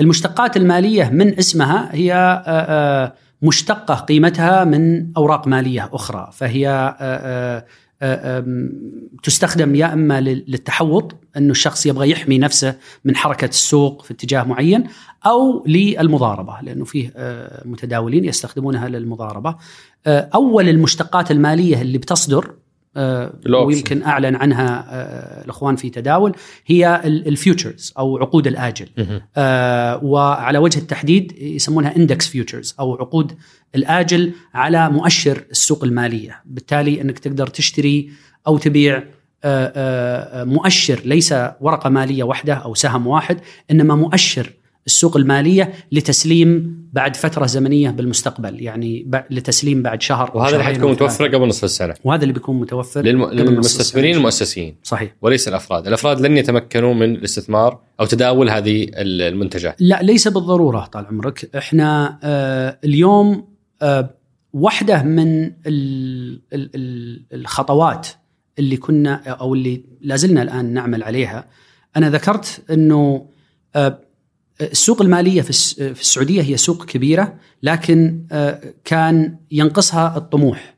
[0.00, 6.68] المشتقات المالية من اسمها هي آه آه مشتقة قيمتها من أوراق مالية أخرى فهي
[9.22, 14.84] تستخدم يا إما للتحوط إنه الشخص يبغى يحمي نفسه من حركة السوق في اتجاه معين
[15.26, 17.12] أو للمضاربة لأنه فيه
[17.64, 19.56] متداولين يستخدمونها للمضاربة.
[20.06, 22.54] أول المشتقات المالية اللي بتصدر
[23.48, 24.84] ويمكن أعلن عنها
[25.44, 26.34] الأخوان في تداول
[26.66, 28.88] هي ال futures أو عقود الآجل.
[30.02, 33.32] وعلى وجه التحديد يسمونها index futures أو عقود
[33.74, 36.42] الآجل على مؤشر السوق المالية.
[36.46, 38.10] بالتالي أنك تقدر تشتري
[38.46, 39.02] أو تبيع
[40.44, 44.52] مؤشر ليس ورقة مالية واحدة أو سهم واحد إنما مؤشر
[44.86, 51.26] السوق المالية لتسليم بعد فترة زمنية بالمستقبل يعني لتسليم بعد شهر وهذا اللي حتكون متوفره
[51.26, 51.94] قبل نصف السنة.
[52.04, 53.24] وهذا اللي بيكون متوفر للم...
[53.24, 55.14] للمستثمرين المؤسسين صحيح.
[55.22, 55.86] وليس الأفراد.
[55.86, 59.76] الأفراد لن يتمكنوا من الاستثمار أو تداول هذه المنتجات.
[59.78, 61.50] لا ليس بالضرورة طال عمرك.
[61.56, 63.51] إحنا آه اليوم آه
[64.52, 65.52] واحدة من
[67.32, 68.08] الخطوات
[68.58, 71.46] اللي كنا أو اللي لازلنا الآن نعمل عليها.
[71.96, 73.26] أنا ذكرت إنه
[73.76, 73.98] آه،
[74.60, 75.50] السوق المالية في
[76.00, 80.74] السعودية هي سوق كبيرة لكن آه، كان ينقصها الطموح.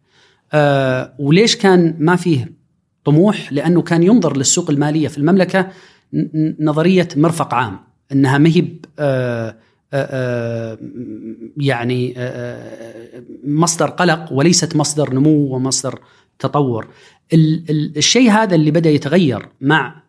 [0.52, 2.52] آه، وليش كان ما فيه
[3.04, 5.70] طموح؟ لأنه كان ينظر للسوق المالية في المملكة
[6.60, 7.80] نظرية مرفق عام
[8.12, 8.76] إنها مهب
[11.56, 12.14] يعني
[13.44, 15.98] مصدر قلق وليست مصدر نمو ومصدر
[16.38, 16.88] تطور.
[17.96, 20.02] الشيء هذا اللي بدأ يتغير مع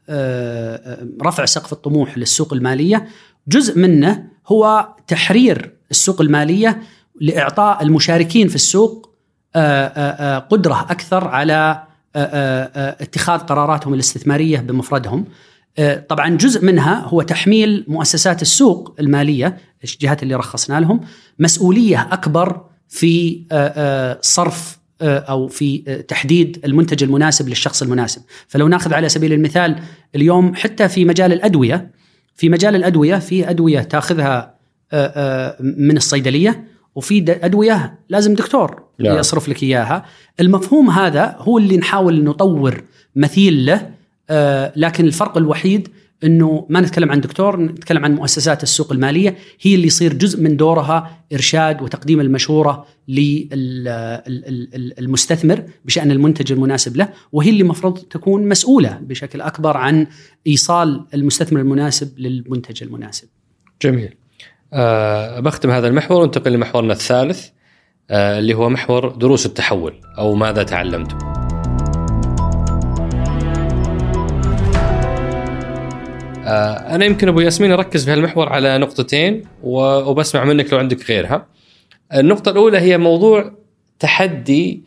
[1.22, 3.08] رفع سقف الطموح للسوق المالية
[3.48, 6.82] جزء منه هو تحرير السوق المالية
[7.22, 9.16] لإعطاء المشاركين في السوق
[10.50, 11.84] قدرة أكثر على
[12.16, 15.26] اتخاذ قراراتهم الاستثمارية بمفردهم.
[16.10, 21.02] طبعا جزء منها هو تحميل مؤسسات السوق المالية الجهات اللي رخصنا لهم
[21.40, 23.42] مسؤولية أكبر في
[24.22, 29.76] صرف أو في تحديد المنتج المناسب للشخص المناسب، فلو ناخذ على سبيل المثال
[30.16, 31.92] اليوم حتى في مجال الأدوية
[32.36, 34.56] في مجال الأدوية في أدوية تاخذها
[35.60, 39.20] من الصيدلية وفي أدوية لازم دكتور لا.
[39.20, 40.06] يصرف لك إياها،
[40.40, 42.84] المفهوم هذا هو اللي نحاول نطور
[43.16, 43.90] مثيل له
[44.76, 45.90] لكن الفرق الوحيد
[46.24, 50.58] إنه ما نتكلم عن دكتور نتكلم عن مؤسسات السوق المالية هي اللي يصير جزء من
[50.58, 52.86] دورها إرشاد وتقديم المشورة
[54.98, 60.08] للمستثمر بشأن المنتج المناسب له وهي اللي المفروض تكون مسؤولة بشكل أكبر عن
[60.48, 63.28] إيصال المستثمر المناسب للمنتج المناسب.
[63.82, 64.16] جميل.
[64.74, 67.48] أه بختم هذا المحور وننتقل لمحورنا الثالث
[68.10, 71.35] أه اللي هو محور دروس التحول أو ماذا تعلمتم.
[76.46, 81.48] أنا يمكن أبو ياسمين أركز في هالمحور على نقطتين وبسمع منك لو عندك غيرها.
[82.14, 83.52] النقطة الأولى هي موضوع
[84.00, 84.84] تحدي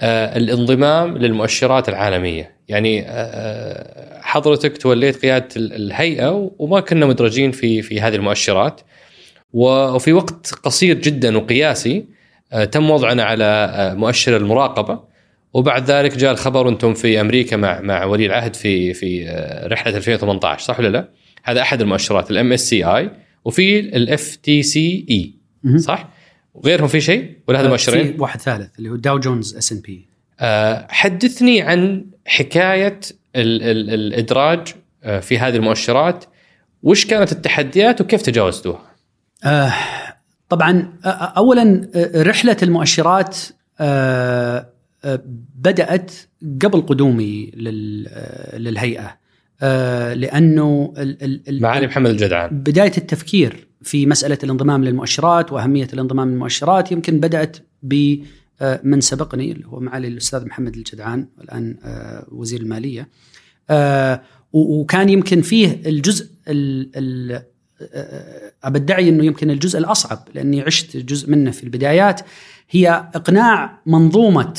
[0.00, 8.00] آه، الانضمام للمؤشرات العالمية، يعني آه، حضرتك توليت قيادة الهيئة وما كنا مدرجين في في
[8.00, 8.80] هذه المؤشرات.
[9.52, 12.04] وفي وقت قصير جدا وقياسي
[12.72, 15.13] تم وضعنا على مؤشر المراقبة.
[15.54, 19.96] وبعد ذلك جاء الخبر أنتم في أمريكا مع مع ولي العهد في في آه، رحلة
[19.96, 21.08] 2018 صح ولا لا؟
[21.42, 23.10] هذا أحد المؤشرات ال MSCI
[23.44, 25.34] وفي ال FTSE
[25.78, 26.08] صح؟
[26.54, 30.08] وغيرهم في شيء ولا هذا آه، مؤشرين؟ في واحد ثالث اللي هو داو جونز S&P
[30.88, 33.00] حدثني عن حكاية
[33.36, 34.74] ال ال الإدراج
[35.04, 36.24] آه، في هذه المؤشرات
[36.82, 38.82] وش كانت التحديات وكيف تجاوزتوها؟
[39.44, 39.72] آه
[40.48, 40.92] طبعا
[41.36, 43.38] اولا رحلة المؤشرات
[43.80, 44.73] آه
[45.54, 46.12] بدأت
[46.62, 47.50] قبل قدومي
[48.56, 49.24] للهيئة.
[49.62, 50.94] آه، لأنه
[51.48, 52.62] معالي محمد الجدعان.
[52.62, 58.16] بداية التفكير في مسألة الانضمام للمؤشرات وأهمية الانضمام للمؤشرات يمكن بدأت ب
[58.60, 63.08] آه، من سبقني اللي هو معالي الأستاذ محمد الجدعان والان آه، وزير المالية.
[64.52, 66.28] وكان يمكن فيه الجزء
[68.64, 72.20] ابدعي إنه يمكن الجزء الأصعب لأني عشت جزء منه في البدايات.
[72.70, 74.54] هي إقناع منظومة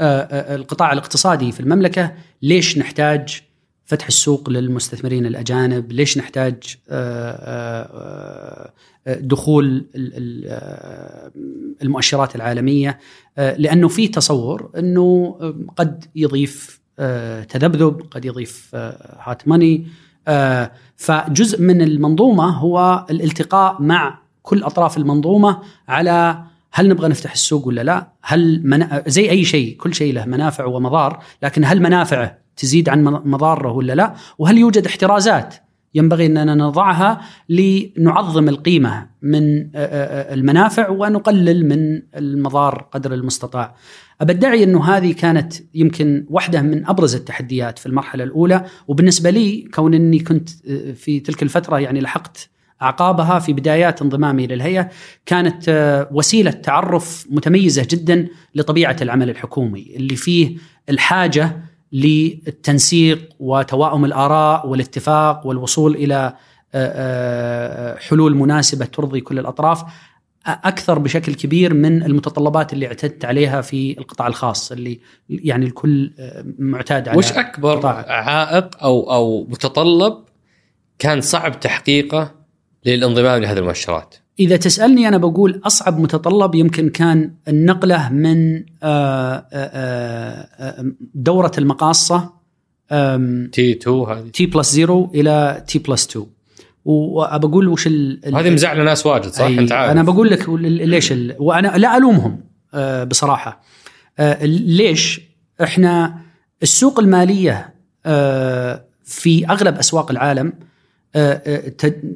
[0.00, 2.12] القطاع الاقتصادي في المملكة
[2.42, 3.42] ليش نحتاج
[3.84, 8.72] فتح السوق للمستثمرين الأجانب؟ ليش نحتاج آه،
[9.06, 9.86] دخول
[11.82, 12.98] المؤشرات العالمية؟
[13.36, 15.36] لأنه في تصور أنه
[15.76, 16.80] قد يضيف
[17.48, 18.70] تذبذب، قد يضيف
[19.18, 19.86] هات ماني
[20.96, 27.80] فجزء من المنظومة هو الالتقاء مع كل أطراف المنظومة على هل نبغى نفتح السوق ولا
[27.80, 29.02] لا؟ هل منا...
[29.06, 33.92] زي أي شيء كل شيء له منافع ومضار، لكن هل منافعه تزيد عن مضاره ولا
[33.92, 35.54] لا؟ وهل يوجد احترازات
[35.94, 43.74] ينبغي أننا نضعها لنعظم القيمة من المنافع ونقلل من المضار قدر المستطاع.
[44.20, 49.94] ابدعي أنه هذه كانت يمكن واحدة من أبرز التحديات في المرحلة الأولى وبالنسبة لي كون
[49.94, 50.48] أني كنت
[50.94, 52.48] في تلك الفترة يعني لحقت
[52.82, 54.88] أعقابها في بدايات انضمامي للهيئة
[55.26, 60.56] كانت آه، وسيلة تعرف متميزة جدا لطبيعة العمل الحكومي اللي فيه
[60.88, 61.56] الحاجة
[61.92, 66.34] للتنسيق وتواؤم الآراء والاتفاق والوصول إلى
[66.74, 69.84] آه، آه، حلول مناسبة ترضي كل الأطراف
[70.46, 76.12] أكثر بشكل كبير من المتطلبات اللي اعتدت عليها في القطاع الخاص اللي يعني الكل
[76.58, 78.04] معتاد على وش أكبر قطاع.
[78.08, 80.24] عائق أو أو متطلب
[80.98, 82.41] كان صعب تحقيقه
[82.84, 84.14] للانضمام لهذه المؤشرات.
[84.40, 92.42] إذا تسألني أنا بقول أصعب متطلب يمكن كان النقلة من آه، آه، آه، دورة المقاصة
[93.52, 94.28] T 2 هذه.
[94.32, 96.26] T plus 0 إلى T plus 2
[96.84, 99.90] وبقول وش ال هذه مزعلة ناس واجد صح؟ أنت عارف.
[99.90, 101.36] أنا بقول لك ليش ال...
[101.38, 102.40] وأنا لا ألومهم
[103.06, 103.62] بصراحة.
[104.42, 105.20] ليش
[105.62, 106.18] إحنا
[106.62, 107.74] السوق المالية
[109.04, 110.52] في أغلب أسواق العالم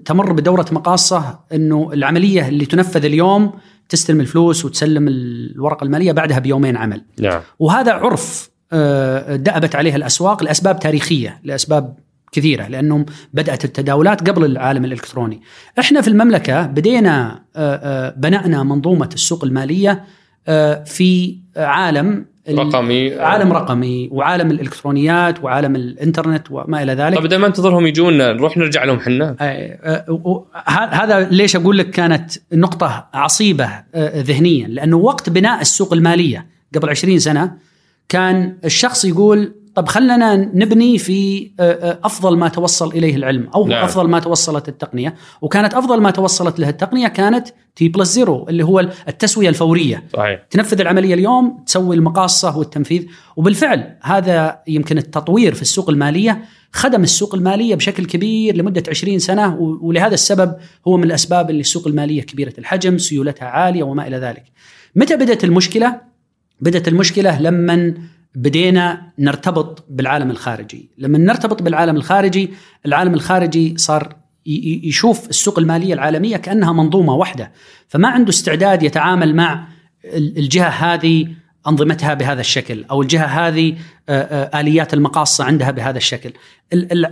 [0.04, 3.52] تمر بدورة مقاصة إنه العملية اللي تنفذ اليوم
[3.88, 7.02] تستلم الفلوس وتسلم الورقة المالية بعدها بيومين عمل.
[7.20, 7.40] نعم.
[7.58, 11.96] وهذا عرف آه، دأبت عليه الأسواق لأسباب تاريخية، لأسباب
[12.32, 15.40] كثيرة لأنهم بدأت التداولات قبل العالم الإلكتروني.
[15.78, 17.42] إحنا في المملكة بدينا
[18.16, 20.04] بنأنا منظومة السوق المالية
[20.84, 27.18] في عالم رقمي عالم رقمي وعالم الإلكترونيات وعالم الإنترنت وما إلى ذلك.
[27.18, 29.36] طيب ما ننتظرهم يجونا نروح نرجع لهم إحنا
[30.92, 37.18] هذا ليش أقول لك كانت نقطة عصيبة ذهنيا؟ لأنه وقت بناء السوق المالية قبل 20
[37.18, 37.52] سنة
[38.08, 43.66] كان الشخص يقول طب خلنا نبني في آه، آه، أفضل ما توصل إليه العلم أو
[43.66, 43.84] نعم.
[43.84, 45.14] أفضل ما توصلت التقنية.
[45.42, 50.04] وكانت أفضل ما توصلت له التقنية كانت T plus zero اللي هو التسوية الفورية.
[50.12, 50.40] صحيح.
[50.50, 53.04] تنفذ العملية اليوم تسوي المقاصة والتنفيذ.
[53.36, 59.56] وبالفعل هذا يمكن التطوير في السوق المالية خدم السوق المالية بشكل كبير لمدة 20 سنة
[59.60, 60.54] ولهذا السبب
[60.88, 64.44] هو من الأسباب اللي السوق المالية كبيرة الحجم سيولتها عالية وما إلى ذلك.
[64.94, 66.00] متى بدأت المشكلة؟
[66.60, 67.94] بدأت المشكلة لما
[68.36, 70.90] بدينا نرتبط بالعالم الخارجي.
[70.98, 72.50] لما نرتبط بالعالم الخارجي
[72.86, 74.16] العالم الخارجي صار
[74.46, 77.52] يشوف السوق المالية العالمية كأنها منظومة واحدة.
[77.88, 79.66] فما عنده استعداد يتعامل مع
[80.14, 81.28] الجهة هذه
[81.66, 83.76] أنظمتها بهذا الشكل أو الجهة هذه
[84.08, 86.32] آليات المقاصة عندها بهذا الشكل.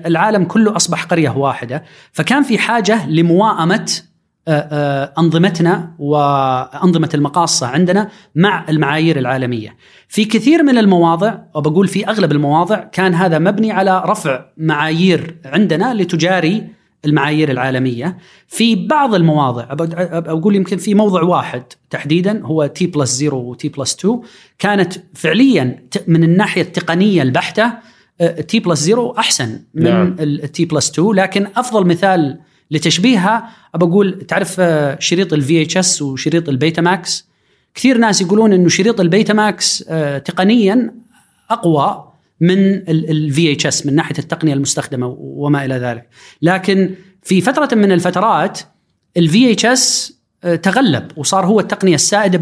[0.06, 1.84] العالم كله أصبح قرية واحدة.
[2.12, 4.13] فكان في آه، آه،
[4.48, 9.76] أنظمتنا وأنظمة المقاصة عندنا مع المعايير العالمية.
[10.08, 15.94] في كثير من المواضع وبقول في أغلب المواضع كان هذا مبني على رفع معايير عندنا
[15.94, 16.68] لتجاري
[17.04, 18.18] المعايير العالمية.
[18.48, 23.68] في بعض المواضع أقول يمكن في موضع واحد تحديدا هو T plus 0 و T
[23.68, 24.20] plus 2
[24.58, 27.72] كانت فعليا من الناحية التقنية البحتة
[28.48, 29.86] T plus 0 أحسن من.
[30.20, 32.38] ال T plus 2 لكن أفضل مثال
[32.70, 37.28] لتشبيهها بقول تعرف آه، شريط ال VHS وشريط ال Betamax
[37.74, 40.94] كثير ناس يقولون إنه شريط ال Betamax آه، تقنيا
[41.50, 42.10] أقوى
[42.40, 42.58] من
[42.88, 46.08] ال VHS من ناحية التقنية المستخدمة وما إلى ذلك.
[46.42, 48.60] لكن في فترة من الفترات
[49.16, 50.14] ال VHS
[50.44, 52.38] آه، تغلب وصار هو التقنية السائدة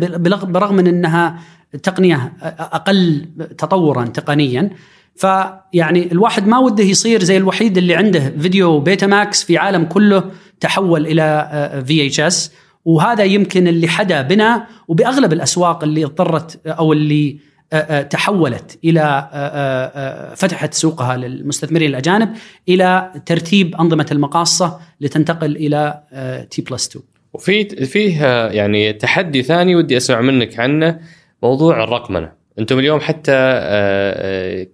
[0.46, 1.38] برغم من إنها
[1.82, 4.70] تقنية أقل تطورا تقنيا.
[5.16, 10.24] فيعني الواحد ما وده يصير زي الوحيد اللي عنده فيديو Betamax في عالم كله
[10.60, 12.52] تحول إلى VHS
[12.84, 17.38] وهذا يمكن اللي حدا بنا وبأغلب الأسواق اللي اضطرت أو اللي
[17.72, 22.36] آه، آه، تحولت إلى آه، فتحت سوقها للمستثمرين الأجانب
[22.68, 26.02] إلى ترتيب أنظمة المقاصة لتنتقل إلى
[26.50, 31.00] T plus 2 وفي فيه يعني تحدي ثاني ودي أسمع منك عنه
[31.42, 32.32] موضوع الرقمنة.
[32.58, 33.32] أنتم اليوم حتى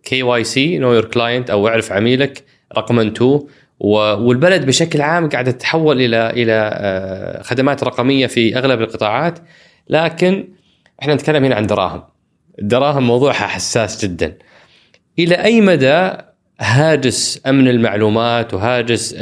[0.03, 2.45] KYC know your client أو أعرف عميلك
[2.77, 3.41] رقما 2
[3.81, 9.39] والبلد بشكل عام قاعدة تتحول إلى إلى آه، خدمات رقمية في أغلب القطاعات.
[9.89, 10.49] لكن
[11.03, 12.03] إحنا نتكلم هنا عن دراهم.
[12.59, 14.39] الدراهم موضوعها حساس جدا.
[15.19, 16.11] إلى أي مدى
[16.61, 19.15] هاجس أمن المعلومات وهاجس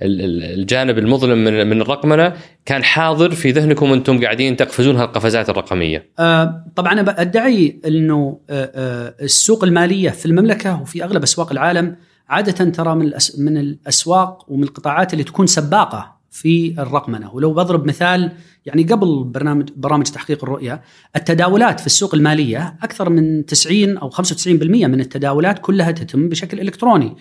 [0.00, 2.32] الجانب المظلم من من الرقمنة
[2.66, 6.06] كان حاضر في ذهنكم وأنتم قاعدين تقفزون هالقفزات الرقمية.
[6.18, 11.96] آه طبعا أنا أدعي إنه آه آه السوق المالية في المملكة وفي أغلب أسواق العالم
[12.28, 18.32] عادة ترى من من الأسواق ومن القطاعات اللي تكون سباقة في الرقمنة ولو بضرب مثال
[18.66, 20.82] يعني قبل برنامج برامج تحقيق الرؤية
[21.16, 27.16] التداولات في السوق المالية أكثر من 90 أو 95% من التداولات كلها تتم بشكل إلكتروني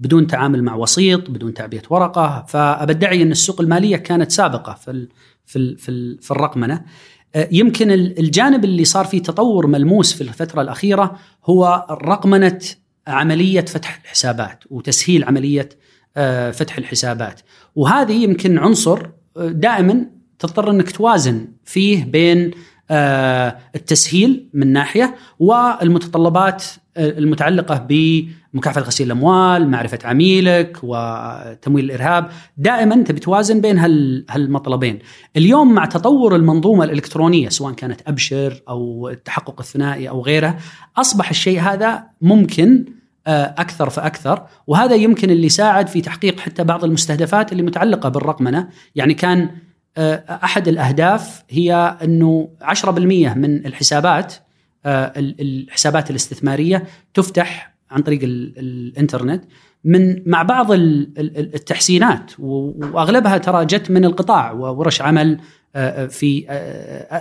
[0.00, 2.44] بدون تعامل مع وسيط بدون تعبئة ورقة.
[2.48, 5.08] فابدعي أن السوق المالية كانت سابقة في ال
[5.46, 6.84] في ال في, ال في الرقمنة.
[7.34, 12.58] آه، يمكن الجانب اللي صار فيه تطور ملموس في الفترة الأخيرة هو رقمنة
[13.06, 15.68] عملية فتح الحسابات وتسهيل عملية
[16.16, 17.40] آه، فتح الحسابات.
[17.74, 20.06] وهذه يمكن عنصر آه، دائما
[20.40, 22.50] تضطر انك توازن فيه بين
[22.92, 26.64] آه، التسهيل من ناحية والمتطلبات
[26.96, 33.78] المتعلقة بمكافحة غسيل الأموال، معرفة عميلك وتمويل الإرهاب، دائما تبي توازن بين
[34.30, 34.98] هالمطلبين.
[35.36, 40.56] اليوم مع تطور المنظومة الإلكترونية سواء كانت أبشر أو التحقق الثنائي أو غيره،
[40.96, 42.84] أصبح الشيء هذا ممكن
[43.26, 44.42] أكثر فأكثر.
[44.66, 48.68] وهذا يمكن اللي ساعد في تحقيق حتى بعض المستهدفات اللي متعلقة بالرقمنة.
[48.94, 49.50] يعني كان
[49.98, 52.88] أحد الأهداف هي أنه 10%
[53.36, 54.34] من الحسابات
[54.86, 56.84] الحسابات الاستثمارية
[57.14, 59.44] تفتح عن طريق الإنترنت
[59.84, 65.40] من مع بعض التحسينات وأغلبها ترى جت من القطاع وورش عمل
[66.08, 66.44] في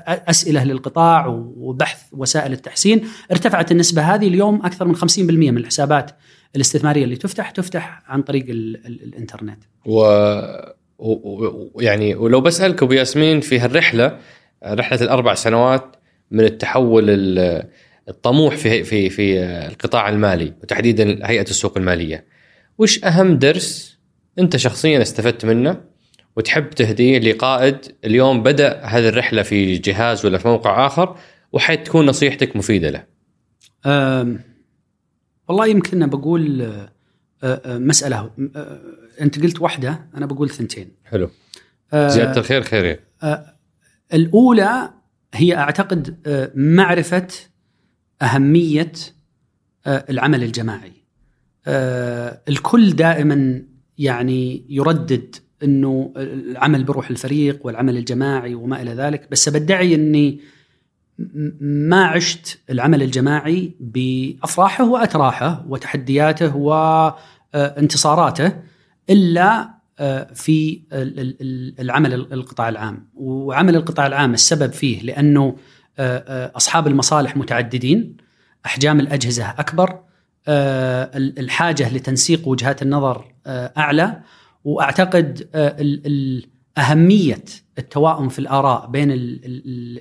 [0.08, 3.02] أسئلة للقطاع وبحث وسائل التحسين
[3.32, 6.12] ارتفعت النسبة هذه اليوم أكثر من 50% من الحسابات
[6.56, 9.64] الاستثمارية اللي تفتح تفتح عن طريق الإنترنت.
[9.86, 10.06] و
[11.00, 14.20] ويعني ولو بسألك أبو ياسمين في هالرحلة
[14.66, 15.96] رحلة الأربع سنوات
[16.32, 17.06] من التحول
[18.10, 22.26] الطموح في في في القطاع المالي وتحديدا هيئة السوق المالية.
[22.78, 24.00] وش أهم درس
[24.40, 25.82] أنت شخصيا استفدت منه
[26.36, 31.16] وتحب تهديه لقائد اليوم بدأ هذه الرحلة في جهاز ولا في موقع آخر
[31.54, 33.04] وحتكون نصيحتك مفيدة له؟
[35.48, 36.72] والله يمكن بقول
[37.66, 38.32] مسألة
[39.22, 40.92] أنت قلت واحدة أنا بقول ثنتين.
[41.06, 41.30] حلو.
[41.94, 43.00] زيادة الخير خير
[44.14, 44.90] الأولى
[45.34, 46.18] هي أعتقد
[46.56, 47.28] معرفة
[48.22, 48.92] أهمية
[49.88, 50.92] العمل الجماعي.
[52.48, 53.64] الكل دائما
[53.98, 60.40] يعني يردد إنه العمل بروح الفريق والعمل الجماعي وما إلى ذلك بس بدعي إني
[61.62, 68.54] ما عشت العمل الجماعي بأفراحه وأتراحه وتحدياته وانتصاراته
[69.10, 69.70] إلا
[70.34, 70.82] في
[71.80, 73.10] العمل القطاع العام.
[73.16, 75.56] وعمل القطاع العام السبب فيه لأنه
[76.56, 78.18] أصحاب المصالح متعددين
[78.66, 80.00] أحجام الأجهزة أكبر
[81.40, 84.22] الحاجة لتنسيق وجهات النظر أعلى.
[84.64, 85.50] وأعتقد
[86.78, 87.44] أهمية
[87.80, 89.08] التوائم في الآراء بين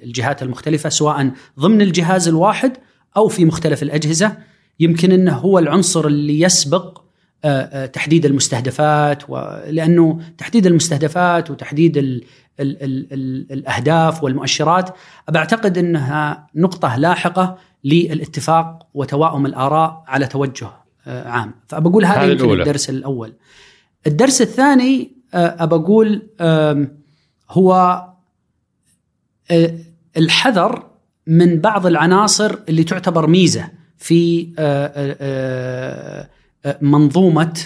[0.04, 1.30] الجهات المختلفة سواء
[1.60, 2.72] ضمن الجهاز الواحد
[3.16, 4.36] أو في مختلف الأجهزة
[4.80, 7.02] يمكن إنه هو العنصر اللي يسبق
[7.92, 9.30] تحديد المستهدفات
[9.70, 12.24] لأنه تحديد المستهدفات وتحديد ال
[12.60, 14.94] ال ال الأهداف والمؤشرات
[15.28, 20.70] بعتقد إنها نقطة لاحقة للاتفاق وتوائم الآراء على توجه
[21.06, 21.54] عام.
[21.68, 23.32] فبقول هذا يمكن الدرس الأول.
[24.06, 26.22] الدرس الثاني أقول
[27.50, 28.04] هو
[30.16, 30.86] الحذر
[31.26, 33.68] من بعض العناصر اللي تعتبر ميزة
[33.98, 34.48] في
[36.80, 37.60] منظومة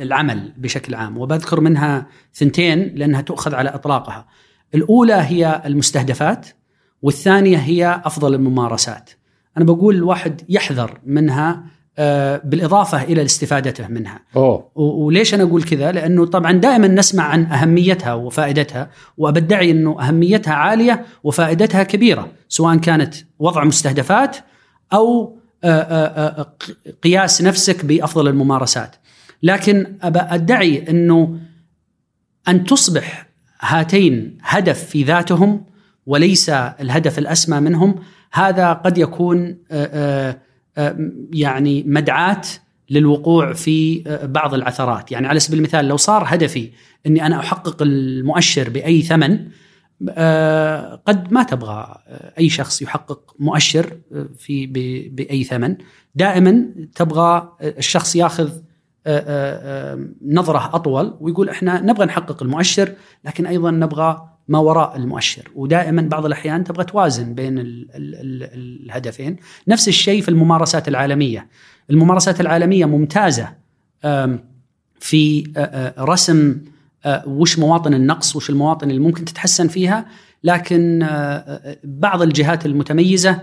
[0.00, 4.26] العمل بشكل عام وبذكر منها ثنتين لأنها تؤخذ على إطلاقها.
[4.74, 6.48] الأولى هي المستهدفات
[7.02, 9.10] والثانية هي أفضل الممارسات.
[9.56, 11.64] أنا بقول الواحد يحذر منها
[12.44, 14.20] بالإضافة إلى استفادته منها.
[14.36, 14.70] أوه.
[14.74, 21.04] وليش أنا أقول كذا؟ لأنه طبعا دائما نسمع عن أهميتها وفائدتها وابدعي إنه أهميتها عالية
[21.24, 24.36] وفائدتها كبيرة، سواء كانت وضع مستهدفات
[24.92, 25.38] أو
[27.02, 28.96] قياس نفسك بأفضل الممارسات.
[29.42, 31.38] لكن أدعي أنه
[32.48, 33.26] أن تصبح
[33.60, 35.64] هاتين هدف في ذاتهم
[36.06, 37.94] وليس الهدف الأسمى منهم
[38.32, 39.56] هذا قد يكون
[41.32, 42.42] يعني مدعاة
[42.90, 46.70] للوقوع في بعض العثرات يعني على سبيل المثال لو صار هدفي
[47.06, 49.48] أني أنا أحقق المؤشر بأي ثمن
[51.06, 51.98] قد ما تبغى.
[52.38, 53.98] أي شخص يحقق مؤشر
[54.38, 54.66] في
[55.12, 55.76] بأي ثمن.
[56.14, 58.50] دائما تبغى الشخص ياخذ
[60.26, 62.92] نظرة أطول ويقول إحنا نبغى نحقق المؤشر
[63.24, 65.48] لكن أيضا نبغى ما وراء المؤشر.
[65.54, 69.36] ودائما بعض الأحيان تبغى توازن بين ال ال ال الهدفين.
[69.68, 71.48] نفس الشيء في الممارسات العالمية.
[71.90, 73.54] الممارسات العالمية ممتازة
[75.00, 75.52] في
[75.98, 76.60] رسم
[77.26, 80.06] وش مواطن النقص وش المواطن اللي ممكن تتحسن فيها.
[80.44, 81.06] لكن
[81.84, 83.42] بعض الجهات المتميزة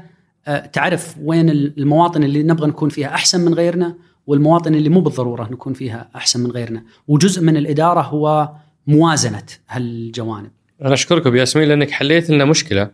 [0.74, 3.96] تعرف وين المواطن اللي نبغى نكون فيها أحسن من غيرنا
[4.28, 6.84] والمواطن اللي مو بالضرورة نكون فيها أحسن من غيرنا.
[7.08, 8.50] وجزء من الإدارة هو
[8.88, 10.52] موازنة هالجوانب.
[10.82, 12.90] أنا اشكرك ابو ياسمين لأنك حليت لنا مشكلة.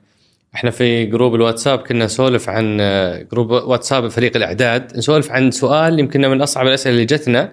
[0.55, 2.77] إحنا في group الواتساب كنا نسولف عن
[3.31, 4.97] group واتساب فريق الأعداد.
[4.97, 7.51] نسولف عن سؤال يمكن من أصعب الأسئلة اللي جتنا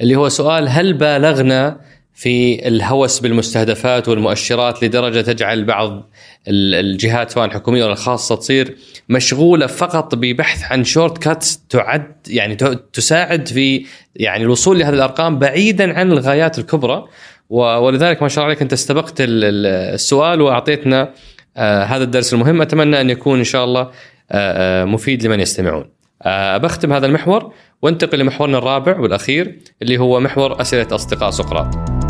[0.00, 1.80] اللي هو سؤال هل بالغنا
[2.14, 6.10] في الهوس بالمستهدفات والمؤشرات لدرجة تجعل بعض
[6.48, 8.76] الجهات سواء الحكوميه ولا الخاصه تصير
[9.08, 12.56] مشغولة فقط ببحث عن shortcuts تعد يعني
[12.92, 13.86] تساعد في
[14.16, 17.04] يعني الوصول لهذه الأرقام بعيدا عن الغايات الكبرى
[17.50, 21.12] ولذلك ما شاء الله عليك أنت استبقت السؤال وأعطيتنا
[21.56, 23.90] آه هذا الدرس المهم أتمنى أن يكون إن شاء الله
[24.30, 25.90] آه مفيد لمن يستمعون.
[26.22, 27.52] آه بختم هذا المحور
[27.82, 32.01] وانتقل لمحورنا الرابع والأخير اللي هو محور أسئلة أصدقاء سقراط.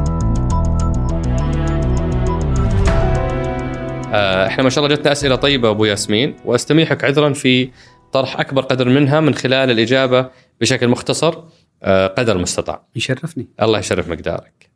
[4.12, 7.70] إحنا ما شاء الله جتنا أسئلة طيبة أبو ياسمين وأستميحك عذرا في
[8.12, 10.28] طرح أكبر قدر منها من خلال الإجابة
[10.60, 11.34] بشكل مختصر
[11.82, 12.84] آه، قدر المستطاع.
[12.96, 13.48] يشرفني.
[13.62, 14.70] الله يشرف مقدارك.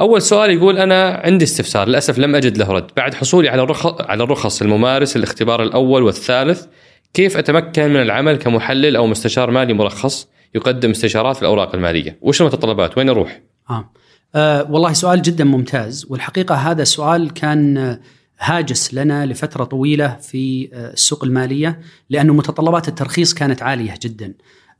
[0.00, 4.00] أول سؤال يقول أنا عندي استفسار للأسف لم أجد له رد بعد حصولي على الرخص
[4.00, 6.66] على الرخص الممارس الاختبار الأول والثالث
[7.14, 12.40] كيف أتمكن من العمل كمحلل أو مستشار مالي مرخص يقدم استشارات في الأوراق المالية وش
[12.40, 13.40] المتطلبات وين أروح
[13.70, 13.90] آه.
[14.36, 16.06] آه والله سؤال جدا ممتاز.
[16.10, 17.98] والحقيقة هذا السؤال كان
[18.40, 21.80] هاجس لنا لفترة طويلة في آه، السوق المالية
[22.10, 24.34] لأنه متطلبات الترخيص كانت عالية جدا.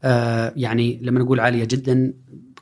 [0.05, 2.13] آه يعني لما نقول عالية جدا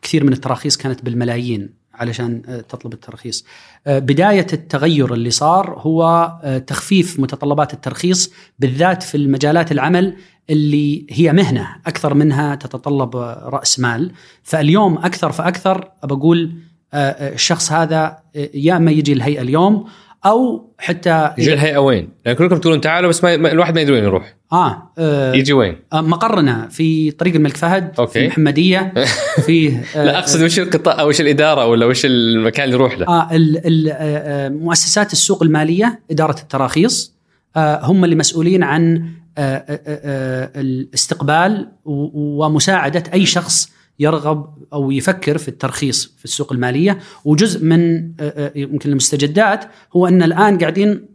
[0.03, 3.45] كثير من التراخيص كانت بالملايين علشان آه، تطلب الترخيص.
[3.87, 10.17] آه، بداية التغير اللي صار هو آه، تخفيف متطلبات الترخيص بالذات في المجالات العمل
[10.51, 13.17] اللي هي مهنة أكثر منها تتطلب
[13.47, 16.53] رأس مال، فاليوم أكثر فأكثر بقول
[16.95, 18.19] الشخص هذا
[18.55, 19.85] يا أما يجي الهيئة اليوم
[20.27, 24.05] أو حتى يجي الهيئة وين؟ يعني كلكم تقولون تعالوا بس ما الواحد ما يدري وين
[24.05, 24.37] يروح.
[24.53, 28.13] آه, آه يجي وين؟ آه مقرنا في طريق الملك فهد أوكي.
[28.13, 28.93] في المحمديه
[29.47, 33.07] في آه لا أقصد وش القطاع أو وش الإدارة ولا وش المكان اللي يروح له؟
[33.09, 37.15] آه ال ال آه, آه، مؤسسات السوق المالية إدارة التراخيص
[37.57, 45.39] آه هم اللي مسؤولين عن آه آه آه الاستقبال ومساعدة أي شخص يرغب أو يفكر
[45.39, 49.65] في الترخيص في السوق المالية وجزء من آه، آه، يمكن المستجدات
[49.97, 51.07] هو أن الآن قاعدين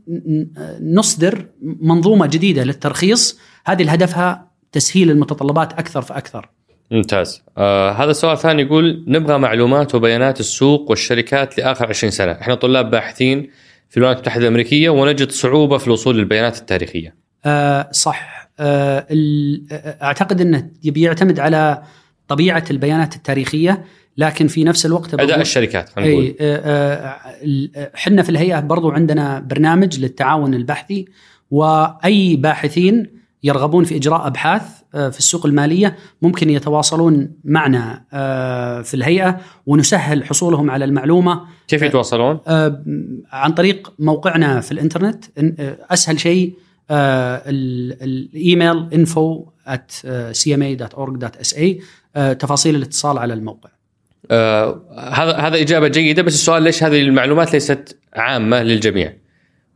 [0.81, 6.49] نصدر منظومة جديدة للترخيص هذه هدفها تسهيل المتطلبات أكثر فأكثر.
[6.91, 7.43] ممتاز.
[7.57, 12.91] آه هذا السؤال الثاني يقول نبغى معلومات وبيانات السوق والشركات لآخر 20 سنة، إحنا طلاب
[12.91, 13.49] باحثين
[13.89, 17.15] في الولايات المتحدة الأمريكية ونجد صعوبة في الوصول للبيانات التاريخية.
[17.45, 19.07] آه صح آه
[20.01, 21.83] أعتقد أنه يبي يعتمد على
[22.29, 23.85] طبيعة البيانات التاريخية
[24.17, 26.35] لكن في نفس الوقت أداء الشركات نقول.
[27.95, 31.05] إحنا في الهيئة برضو عندنا برنامج للتعاون البحثي
[31.51, 38.03] وأي باحثين يرغبون في إجراء أبحاث في السوق المالية ممكن يتواصلون معنا
[38.83, 41.41] في الهيئة ونسهل حصولهم على المعلومة.
[41.67, 42.39] كيف يتواصلون؟
[43.31, 45.25] عن طريق موقعنا في الإنترنت
[45.91, 46.53] أسهل شيء
[48.01, 51.75] الإيميل info at cma.org.sa آه،
[52.13, 53.69] تفاصيل الاتصال على الموقع.
[54.31, 54.81] آه
[55.13, 59.13] هذا هذا إجابة جيدة بس السؤال ليش هذه المعلومات ليست عامة للجميع؟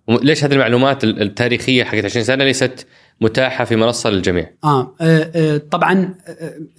[0.07, 2.87] ليش هذه المعلومات التاريخية حقت 20 سنة ليست
[3.21, 6.15] متاحة في منصة للجميع؟ آه, آه, آه طبعا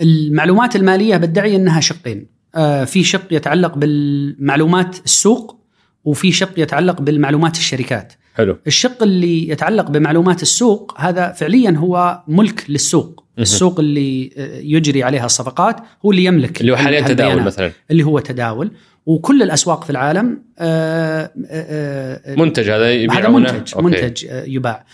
[0.01, 2.27] المعلومات المالية بدعي أنها شقين.
[2.55, 5.61] آه في شق يتعلق بالمعلومات السوق
[6.05, 8.13] وفي شق يتعلق بالمعلومات الشركات.
[8.35, 8.59] حلو.
[8.67, 13.24] الشق اللي يتعلق بمعلومات السوق هذا فعليا هو ملك للسوق.
[13.39, 17.73] السوق اللي آه، يجري عليها الصفقات هو اللي يملك اللي هو حاليا تداول مثلا.
[17.91, 18.71] اللي هو تداول.
[19.07, 23.87] وكل الأسواق في العالم آه، آه، منتج هذا يبيع هذا منتج أوكي.
[23.87, 24.85] منتج يباع.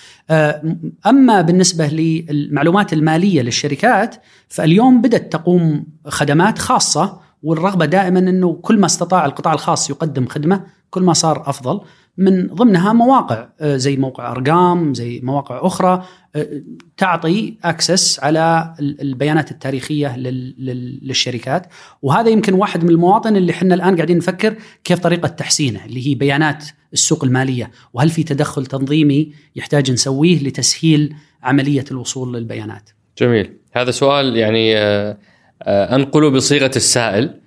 [1.06, 4.14] أما بالنسبة للمعلومات المالية للشركات
[4.48, 10.66] فاليوم بدأت تقوم خدمات خاصة والرغبة دائما إنه كل ما استطاع القطاع الخاص يقدم خدمة
[10.90, 11.80] كل ما صار أفضل.
[12.18, 16.04] من ضمنها مواقع آه، زي موقع أرقام زي مواقع أخرى
[16.36, 16.62] آه،
[16.96, 21.66] تعطي أكسس على البيانات التاريخية للشركات.
[22.02, 26.14] وهذا يمكن واحد من المواطن اللي إحنا الآن قاعدين نفكر كيف طريقة تحسينه اللي هي
[26.14, 27.70] بيانات السوق المالية.
[27.92, 32.90] وهل في تدخل تنظيمي يحتاج نسويه لتسهيل عملية الوصول للبيانات.
[33.18, 33.56] جميل.
[33.72, 35.18] هذا سؤال يعني آه،
[35.66, 37.40] انقله بصيغة السائل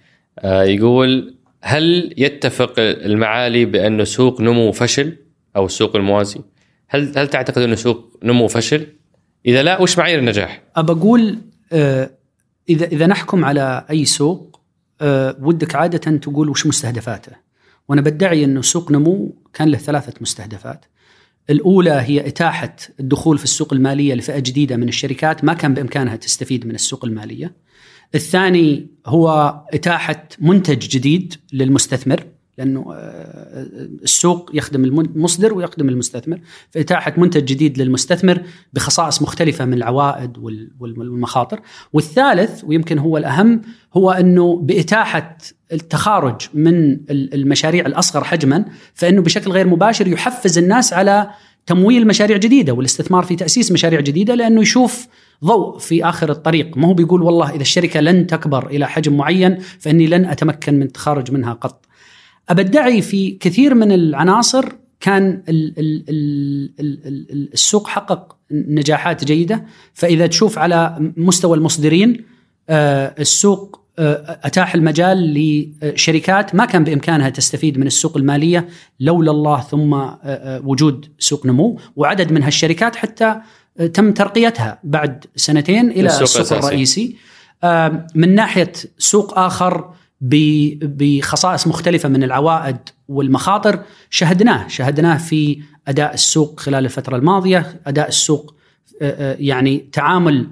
[0.45, 5.18] يقول هل يتفق المعالي بأنه سوق نمو فشل
[5.55, 6.39] أو السوق الموازي؟
[6.88, 8.88] هل هل تعتقد أنه سوق نمو فشل؟
[9.45, 11.38] إذا لا وش معايير النجاح؟ أقول
[11.74, 12.09] آه
[12.70, 14.59] إذا إذا نحكم على أي سوق
[15.01, 17.32] آه ودك عادة تقول وش مستهدفاته؟
[17.89, 20.86] وأنا بدعي أنه سوق نمو كان له ثلاثة مستهدفات.
[21.49, 26.68] الأولى هي إتاحة الدخول في السوق المالية لفئة جديدة من الشركات ما كان بإمكانها تستفيد
[26.68, 27.53] من السوق المالية.
[28.16, 32.24] الثاني هو إتاحة منتج جديد للمستثمر
[32.57, 33.68] لأنه آه،
[34.03, 36.39] السوق يخدم المصدر ويخدم المستثمر.
[36.72, 38.41] فإتاحة منتج جديد للمستثمر
[38.74, 40.38] بخصائص مختلفة من العوائد
[40.80, 41.59] والمخاطر.
[41.93, 43.61] والثالث ويمكن هو الأهم
[43.93, 45.38] هو أنه بإتاحة
[45.72, 51.30] التخارج من المشاريع الأصغر حجما فإنه بشكل غير مباشر يحفز الناس على
[51.66, 55.07] تمويل مشاريع جديدة والاستثمار في تأسيس مشاريع جديدة لأنه يشوف
[55.43, 59.59] ضوء في آخر الطريق، ما هو بيقول والله إذا الشركة لن تكبر إلى حجم معين
[59.80, 61.86] فإني لن أتمكن من التخارج منها قط.
[62.49, 64.66] ابدعي في كثير من العناصر
[64.99, 66.03] كان ال ال
[66.80, 72.26] ال السوق حقق نجاحات جيدة، فإذا تشوف على مستوى المصدرين
[72.70, 75.34] آه، السوق أتاح المجال
[75.84, 78.68] لشركات ما كان بإمكانها تستفيد من السوق المالية
[79.00, 80.06] لولا الله ثم
[80.68, 83.36] وجود سوق نمو وعدد من هالشركات حتى
[83.94, 86.58] تم ترقيتها بعد سنتين إلى السوق السوق.
[86.58, 87.16] الرئيسي
[88.16, 92.78] من ناحية سوق آخر بخصائص مختلفة من العوائد
[93.08, 93.80] والمخاطر
[94.10, 98.56] شهدناه شهدناه في أداء السوق خلال الفترة الماضية أداء السوق
[99.39, 100.48] يعني تعامل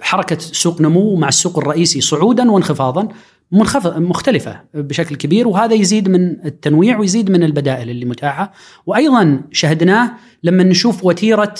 [0.00, 3.08] حركة سوق نمو مع السوق الرئيسي صعودا وانخفاضا
[3.52, 8.52] مختلفة بشكل كبير وهذا يزيد من التنويع ويزيد من البدائل اللي متاحة.
[8.86, 10.12] وأيضا شهدناه
[10.42, 11.54] لما نشوف وتيرة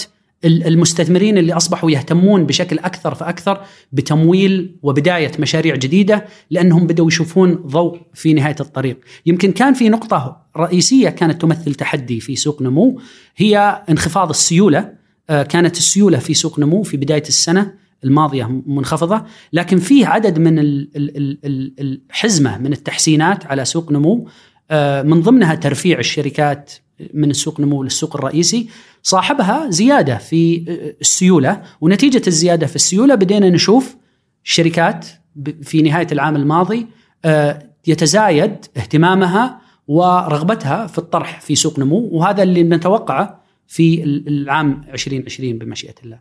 [0.45, 3.61] ال- المستثمرين اللي أصبحوا يهتمون بشكل أكثر فأكثر
[3.93, 10.43] بتمويل وبداية مشاريع جديدة لأنهم بدأوا يشوفون ضوء في نهاية الطريق، يمكن كان في نقطة
[10.57, 13.01] رئيسية كانت تمثل تحدي في سوق نمو
[13.37, 14.93] هي انخفاض السيولة،
[15.31, 20.59] آه، كانت السيولة في سوق نمو في بداية السنة الماضية منخفضة، لكن فيه عدد من
[20.59, 24.29] ال- ال- ال- ال- الحزمة من التحسينات على سوق نمو
[24.71, 26.73] آه، من ضمنها ترفيع الشركات
[27.15, 28.69] من السوق نمو للسوق الرئيسي
[29.03, 30.65] صاحبها زيادة في
[31.01, 33.97] السيولة ونتيجة الزيادة في السيولة بدينا نشوف
[34.45, 36.87] شركات ب- في نهاية العام الماضي
[37.25, 44.85] آه، يتزايد اهتمامها ورغبتها في الطرح في سوق نمو وهذا اللي نتوقعه في ال- العام
[44.93, 46.19] 2020 بمشيئة الله.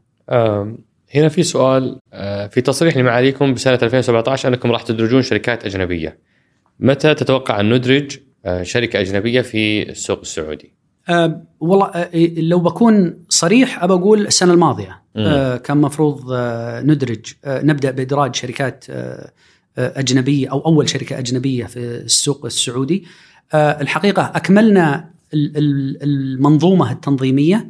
[1.15, 6.17] هنا في سؤال آه، في تصريح لمعاليكم بسنة 2017 أنكم راح تدرجون شركات أجنبية.
[6.79, 10.73] متى تتوقع أن ندرج آه، شركة أجنبية في السوق السعودي؟
[11.09, 17.25] أه والله أه لو بكون صريح أبى أقول السنة الماضية أه كان مفروض أه ندرج
[17.45, 19.31] أه نبدأ بإدراج شركات أه
[19.77, 23.03] آه، أجنبية أو أول شركة أجنبية في السوق السعودي
[23.53, 27.67] أه الحقيقة أكملنا ال- ال- المنظومة التنظيمية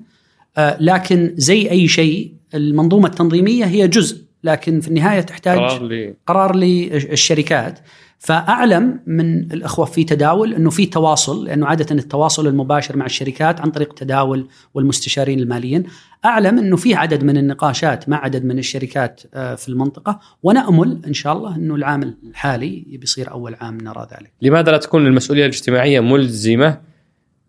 [0.58, 6.16] أه لكن زي أي شيء المنظومة التنظيمية هي جزء لكن في النهاية تحتاج قرار لي
[6.28, 7.80] قرار للشركات
[8.20, 13.72] فأعلم من الأخوة في تداول إنه في تواصل لأنه عادة التواصل المباشر مع الشركات عن
[13.72, 15.84] طريق تداول والمستشارين الماليين
[16.26, 21.14] أعلم إنه في عدد من النقاشات مع عدد من الشركات آه، في المنطقة ونأمل إن
[21.14, 24.32] شاء الله إنه العام الحالي بيصير أول عام نرى ذلك.
[24.42, 26.82] لماذا لا تكون المسؤولية الاجتماعية ملزمة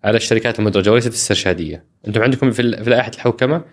[0.05, 3.65] على الشركات المدرجة وليست استرشاديه؟ أنتم عندكم في لائحة الحوكمة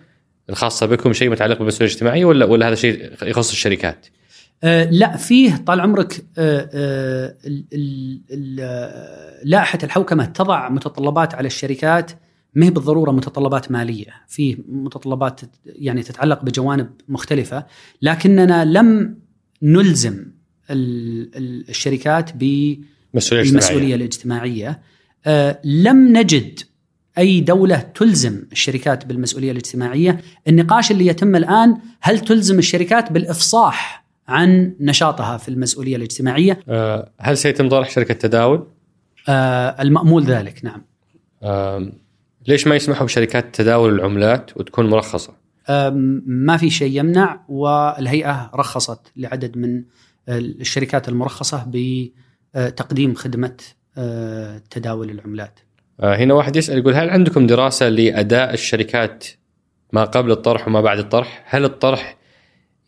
[0.50, 4.06] الخاصة بكم شيء متعلق بالمسؤوليه الاجتماعيه ولا ولا هذا شيء يخص الشركات؟
[4.64, 11.46] آه، لا فيه طال عمرك آه، آه، ال- ال- ال- لائحة الحوكمة تضع متطلبات على
[11.46, 12.10] الشركات
[12.54, 17.66] ما هي بالضرورة متطلبات مالية، في متطلبات يعني تتعلق بجوانب مختلفة،
[18.02, 19.18] لكننا لم
[19.62, 20.26] نلزم
[20.70, 24.80] ال- ال- الشركات بالمسؤوليه الاجتماعية.
[25.26, 26.60] آه، لم نجد
[27.18, 34.74] أي دولة تلزم الشركات بالمسؤولية الاجتماعية، النقاش اللي يتم الآن هل تلزم الشركات بالإفصاح عن
[34.80, 38.66] نشاطها في المسؤولية الاجتماعية؟ آه، هل سيتم طرح شركة تداول؟
[39.28, 40.82] آه، المأمول ذلك نعم.
[41.42, 41.92] آم،
[42.48, 45.32] ليش ما يسمحوا بشركات تداول العملات وتكون مرخصة؟
[45.68, 49.82] آم، ما في شيء يمنع والهيئة رخصت لعدد من
[50.28, 51.66] الشركات المرخصة
[52.54, 53.56] بتقديم خدمة
[53.98, 55.60] آه، تداول العملات.
[56.00, 59.26] آه، هنا واحد يسأل يقول هل عندكم دراسة لأداء الشركات
[59.92, 62.16] ما قبل الطرح وما بعد الطرح؟ هل الطرح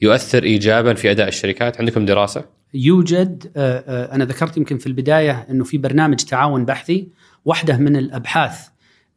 [0.00, 2.44] يؤثر ايجابا في أداء الشركات؟ عندكم دراسة؟
[2.74, 7.08] يوجد آه، آه، أنا ذكرت يمكن في البداية إنه في برنامج تعاون بحثي
[7.44, 8.68] واحدة من الأبحاث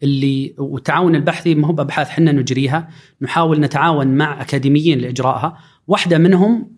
[0.04, 2.90] اللي والتعاون البحثي ما هو بأبحاث إحنا نجريها
[3.22, 6.72] نحاول نتعاون مع أكاديميين لإجرائها واحدة منهم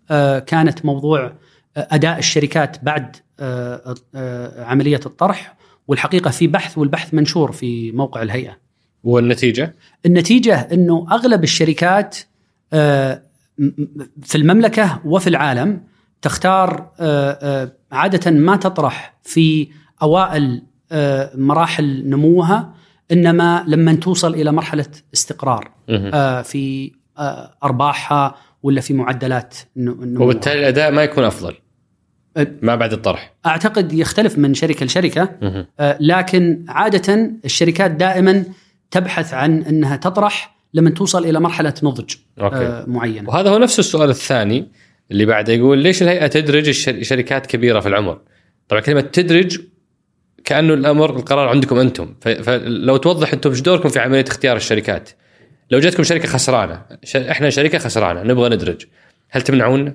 [0.47, 1.33] كانت موضوع
[1.77, 3.15] أداء الشركات بعد
[4.59, 5.57] عملية الطرح
[5.87, 8.57] والحقيقة في بحث والبحث منشور في موقع الهيئة
[9.03, 9.75] والنتيجة؟
[10.05, 12.17] النتيجة إنه أغلب الشركات
[12.73, 13.21] آه،
[14.23, 15.81] في المملكة وفي العالم
[16.21, 19.67] تختار آه، آه، عادة ما تطرح في
[20.01, 20.63] أوائل
[21.35, 22.73] مراحل نموها
[23.11, 25.71] إنما لما توصل إلى مرحلة استقرار
[26.43, 26.91] في
[27.63, 31.55] أرباحها ولا في معدلات نموها وبالتالي الأداء ما يكون أفضل.
[32.61, 33.33] ما بعد الطرح.
[33.45, 35.29] أعتقد يختلف من شركة لشركة.
[35.79, 38.43] آه، لكن عادة الشركات دائما
[38.91, 43.29] تبحث عن إنها تطرح لما توصل إلى مرحلة نضج آه، معينة.
[43.29, 44.67] وهذا هو نفس السؤال الثاني
[45.11, 46.71] اللي بعده يقول ليش الهيئة تدرج
[47.01, 48.19] شركات كبيرة في العمر؟
[48.67, 49.59] طبعا كلمة تدرج
[50.45, 52.15] كأنه الأمر القرار عندكم أنتم.
[52.21, 55.09] فلو توضح أنتم إيش دوركم في عملية اختيار الشركات؟
[55.71, 56.81] لو جاتكم شركة خسرانة
[57.15, 58.85] إحنا شركة خسرانة نبغى ندرج
[59.29, 59.93] هل تمنعون آه،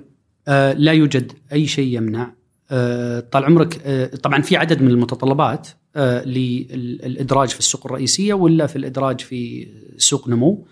[0.73, 2.33] لا يوجد أي شيء يمنع.
[2.71, 8.67] آه، طال عمرك آه، طبعا في عدد من المتطلبات آه، للإدراج في السوق الرئيسية ولا
[8.67, 9.67] في الإدراج في
[9.97, 10.65] سوق نمو.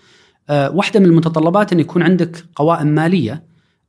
[0.49, 3.43] آه، واحدة من المتطلبات أن يكون عندك قوائم مالية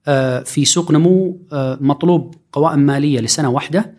[0.09, 3.95] آه، في سوق نمو آه، مطلوب قوائم مالية لسنة واحدة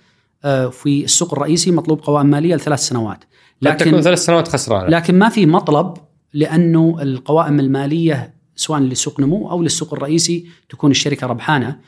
[0.45, 3.23] آه، في السوق الرئيسي مطلوب قوائم مالية لثلاث سنوات.
[3.61, 4.87] لكن تكون ثلاث سنوات خسرانة.
[4.87, 5.93] لكن ما في مطلب
[6.33, 11.79] لأنه القوائم المالية سواء لسوق نمو أو للسوق الرئيسي تكون الشركة ربحانة.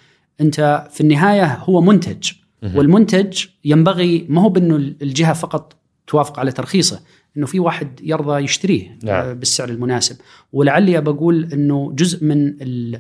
[0.42, 2.32] أنت في النهاية هو منتج.
[2.76, 5.76] والمنتج ينبغي ما هو بأنه الجهة فقط
[6.08, 7.00] توافق على ترخيصه
[7.38, 9.16] إنه في واحد يرضى يشتريه نعم.
[9.26, 10.16] آه، بالسعر المناسب.
[10.54, 12.96] ولعلي بقول إنه جزء من ال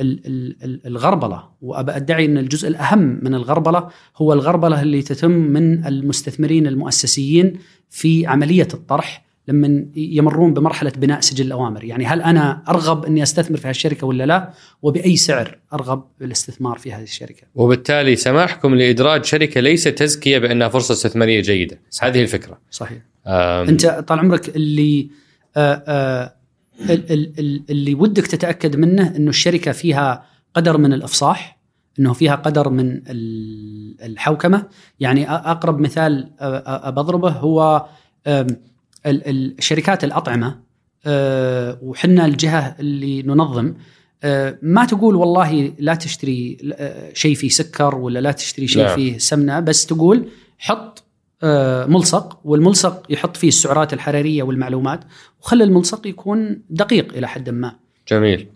[0.00, 5.30] ال- ال- ال- الغربلة وأبى أدعي إن الجزء الأهم من الغربلة هو الغربلة اللي تتم
[5.30, 7.58] من المستثمرين المؤسسيين
[7.90, 9.24] في عملية الطرح.
[9.48, 14.26] لما يمرون بمرحلة بناء سجل الأوامر، يعني هل أنا أرغب أني أستثمر في هالشركة ولا
[14.26, 14.50] لا؟
[14.82, 20.92] وبأي سعر أرغب بالاستثمار في هذه الشركة؟ وبالتالي سماحكم لإدراج شركة ليس تزكية بأنها فرصة
[20.92, 22.98] استثمارية جيدة هذه الفكرة صحيح.
[23.26, 25.08] أم، أنت طال عمرك اللي
[25.56, 26.30] ال-
[26.90, 30.24] ال- ال- اللي ودك تتأكد منه إنه الشركة فيها
[30.54, 31.58] قدر من الإفصاح
[31.98, 34.66] إنه فيها قدر من ال- الحوكمة
[35.00, 36.30] يعني أقرب مثال
[36.86, 37.86] بضربه هو
[39.06, 40.58] آم، ال- ال- شركات الأطعمة
[41.06, 43.74] آه، وحنا الجهة اللي ننظم
[44.24, 48.96] آه، ما تقول والله لا تشتري آه، شيء فيه سكر ولا لا تشتري شيء نعم.
[48.96, 50.28] فيه سمنة بس تقول
[50.58, 51.04] حط
[51.88, 55.00] ملصق والملصق يحط فيه السعرات الحرارية والمعلومات
[55.40, 57.76] وخلي الملصق يكون دقيق إلى حد ما.
[58.08, 58.48] جميل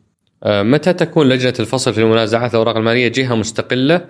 [0.47, 4.05] متى تكون لجنة الفصل في منازعات الأوراق المالية جهة مستقلة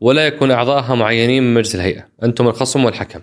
[0.00, 3.20] ولا يكون اعضائها معينين من مجلس الهيئة أنتم الخصم والحكم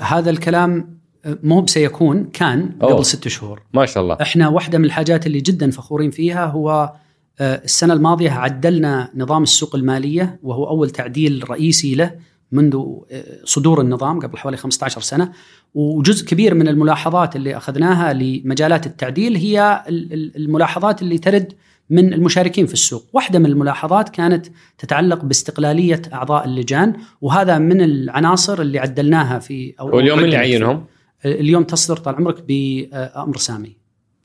[0.00, 0.99] هذا الكلام
[1.42, 2.92] مو بسيكون كان أوه.
[2.94, 3.62] قبل ست شهور.
[3.74, 6.92] ما شاء الله إحنا واحدة من الحاجات اللي جدا فخورين فيها هو
[7.40, 12.10] آه، السنة الماضية عدلنا نظام السوق المالية وهو أول تعديل رئيسي له
[12.52, 12.76] منذ
[13.10, 15.32] آه، صدور النظام قبل حوالي 15 سنة
[15.74, 21.52] وجزء كبير من الملاحظات اللي أخذناها لمجالات التعديل هي ال- ال- الملاحظات اللي ترد
[21.90, 24.46] من المشاركين في السوق، واحدة من الملاحظات كانت
[24.78, 30.32] تتعلق باستقلالية أعضاء اللجان وهذا من العناصر اللي عدلناها في أو واليوم اللي.
[30.36, 30.84] يعينهم؟
[31.24, 33.76] اليوم تصدر طال عمرك بامر سامي.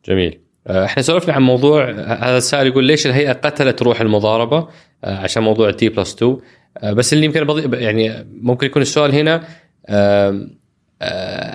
[0.07, 4.67] جميل أه، إحنا سولفنا عن موضوع هذا السائل يقول ليش الهيئة قتلت روح المضاربة
[5.03, 6.37] عشان موضوع T plus 2
[6.77, 9.43] أه، بس اللي يمكن بضيف يعني ممكن يكون السؤال هنا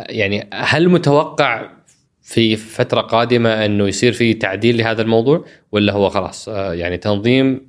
[0.09, 1.71] يعني هل متوقع
[2.23, 7.69] في فترة قادمة إنه يصير في تعديل لهذا الموضوع ولا هو خلاص يعني تنظيم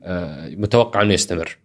[0.58, 1.58] متوقع إنه يستمر؟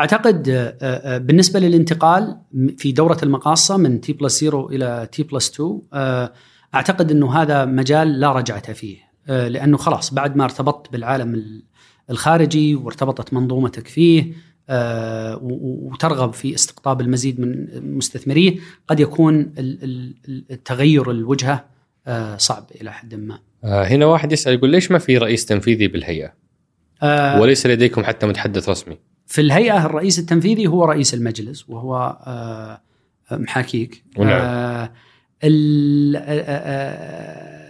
[0.00, 2.36] أعتقد آه، آه، بالنسبة للانتقال
[2.78, 6.32] في دورة المقاصة من T plus 0 إلى T plus 2 آه،
[6.74, 8.96] أعتقد إنه هذا مجال لا رجعة فيه
[9.28, 11.62] آه، لأنه خلاص بعد ما ارتبطت بالعالم ال-
[12.10, 14.32] الخارجي وارتبطت منظومتك فيه
[15.42, 18.56] وترغب في استقطاب المزيد من مستثمريه
[18.88, 19.84] قد يكون ال-
[20.28, 21.64] ال- التغير الوجهة
[22.36, 23.38] صعب إلى حد ما.
[23.64, 26.32] هنا واحد يسأل يقول ليش ما في رئيس تنفيذي بالهيئة؟
[27.40, 28.98] وليس لديكم حتى متحدث رسمي؟
[29.30, 32.80] في الهيئة الرئيس التنفيذي هو رئيس المجلس وهو آه،
[33.32, 34.04] محاكيك.
[34.16, 34.40] ونعم.
[34.42, 34.92] آه،
[35.44, 37.60] آه، آه،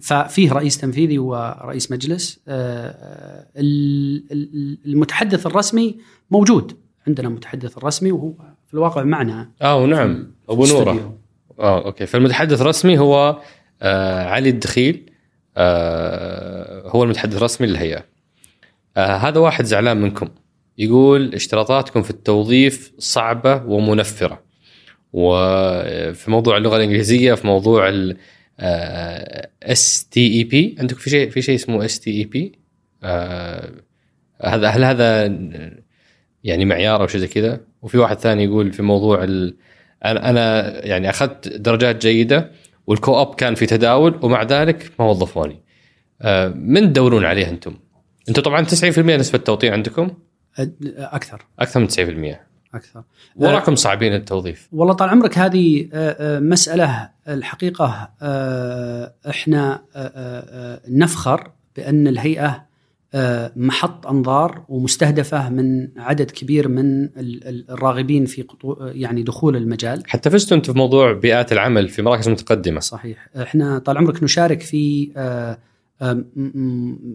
[0.00, 2.40] ففيه رئيس تنفيذي ورئيس مجلس.
[2.48, 5.98] آه، ال- ال- المتحدث الرسمي
[6.30, 6.76] موجود
[7.06, 8.32] عندنا متحدث الرسمي وهو
[8.66, 9.50] في الواقع معنا.
[9.62, 11.16] آه نعم أبو نورة.
[11.60, 12.06] آه أوكي.
[12.06, 13.40] فالمتحدث الرسمي هو
[13.82, 15.10] آه علي الدخيل.
[15.56, 18.04] آه هو المتحدث الرسمي للهيئة.
[18.96, 20.28] آه هذا واحد زعلان منكم.
[20.78, 24.42] يقول اشتراطاتكم في التوظيف صعبة ومنفرة.
[25.12, 27.92] وفي موضوع اللغة الإنجليزية في موضوع
[29.62, 32.52] STEP عندكم في شيء في شيء اسمه STEP
[34.44, 35.26] هذا هل هذا
[36.44, 39.56] يعني معيار أو شيء زي كذا؟ وفي واحد ثاني يقول في موضوع ال
[40.04, 42.50] أنا أنا يعني أخذت درجات جيدة
[42.86, 45.62] وال co-op كان في تداول ومع ذلك ما وظفوني.
[46.22, 47.74] آه، من تدورون عليه أنتم؟
[48.28, 50.10] أنتم طبعا 90% نسبة توطين عندكم.
[50.58, 51.46] أكثر.
[51.58, 52.40] أكثر من 90%
[52.74, 53.02] أكثر.
[53.36, 54.68] وراكم صعبين التوظيف.
[54.72, 59.82] والله طال عمرك هذه آه، آه، مسألة الحقيقة آه، إحنا
[60.88, 62.72] نفخر بأن الهيئة
[63.14, 68.44] آه، محط أنظار ومستهدفة من عدد كبير من ال- ال- الراغبين في
[68.80, 70.02] يعني دخول المجال.
[70.06, 72.80] حتى فزتوا أنتم في موضوع بيئات العمل في مراكز متقدمة.
[72.80, 73.28] صحيح.
[73.42, 75.10] إحنا طال عمرك نشارك في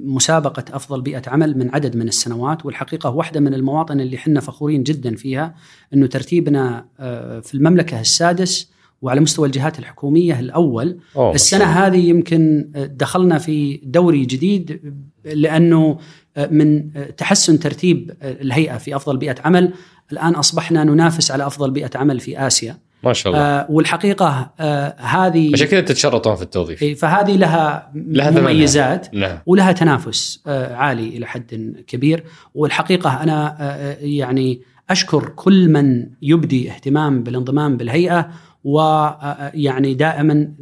[0.05, 4.83] مسابقة أفضل بيئة عمل من عدد من السنوات والحقيقة واحدة من المواطن اللي حنا فخورين
[4.83, 5.55] جدا فيها
[5.93, 8.71] أنه ترتيبنا آه، في المملكة السادس
[9.01, 10.99] وعلى مستوى الجهات الحكومية الأول.
[11.15, 11.87] أوه، السنة الله.
[11.87, 14.93] هذه يمكن آه، دخلنا في دوري جديد
[15.25, 15.97] لأنه
[16.37, 19.73] آه، من تحسن ترتيب الهيئة في أفضل بيئة عمل.
[20.11, 22.77] الآن أصبحنا ننافس على أفضل بيئة عمل في آسيا.
[23.03, 23.45] ما شاء الله.
[23.45, 26.99] آه، والحقيقة آه، هذه عشان كذا تتشرطون في التوظيف.
[27.01, 28.31] فهذه لها, لها.
[28.31, 29.37] مميزات نعم.
[29.45, 32.23] ولها تنافس آه، عالي إلى حد كبير.
[32.55, 38.29] والحقيقة أنا آه، يعني أشكر كل من يبدي اهتمام بالانضمام بالهيئة
[38.63, 40.53] ويعني دائما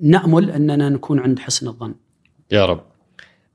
[0.00, 1.94] نأمل أننا نكون عند حسن الظن.
[2.52, 2.80] يا رب.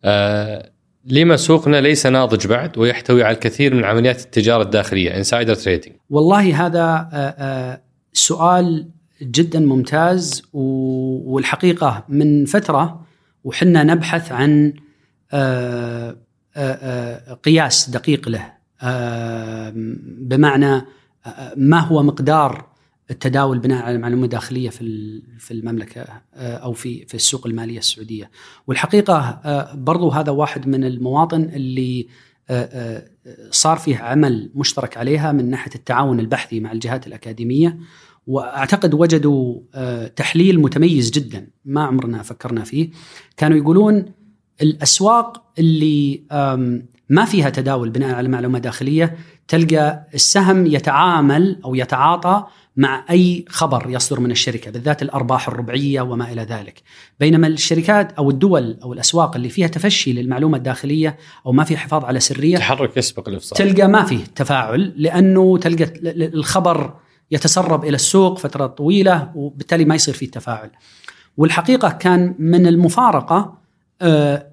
[0.03, 0.71] آه
[1.09, 6.65] لما سوقنا ليس ناضج بعد ويحتوي على الكثير من عمليات التجارة الداخلية insider trading والله
[6.65, 7.81] هذا آه، آه،
[8.17, 8.89] سؤال
[9.21, 13.05] جدا ممتاز والحقيقة من فترة
[13.43, 14.73] وحنا نبحث عن
[15.31, 16.17] آه،
[17.43, 18.53] قياس دقيق له.
[20.05, 20.81] بمعنى
[21.55, 22.67] ما هو مقدار
[23.11, 28.31] التداول بناء على معلومه داخليه في في المملكة آه، أو في في السوق المالية السعودية.
[28.67, 32.07] والحقيقة آه، برضو هذا واحد من المواطن اللي
[32.49, 33.09] آه،
[33.51, 37.77] صار فيه عمل مشترك عليها من ناحية التعاون البحثي مع الجهات الأكاديمية
[38.27, 39.59] وأعتقد وجدوا
[40.15, 42.89] تحليل متميز جدا ما عمرنا فكرنا فيه.
[43.37, 44.05] كانوا يقولون
[44.61, 46.23] الأسواق اللي
[47.09, 49.17] ما فيها تداول بناء على معلومة داخلية
[49.47, 52.45] تلقى السهم يتعامل أو يتعاطى
[52.77, 56.81] مع أي خبر يصدر من الشركة بالذات الأرباح الربعية وما إلى ذلك.
[57.19, 62.05] بينما الشركات أو الدول أو الأسواق اللي فيها تفشي للمعلومه الداخلية أو ما في حفاظ
[62.05, 63.57] على سرية تحرك يسبق الإفصال.
[63.57, 65.91] تلقى ما فيه تفاعل لأنه تلقى
[66.33, 66.93] الخبر
[67.31, 70.69] يتسرب إلى السوق فترة طويلة وبالتالي ما يصير فيه تفاعل
[71.37, 73.57] والحقيقة كان من المفارقة
[74.01, 74.47] آه،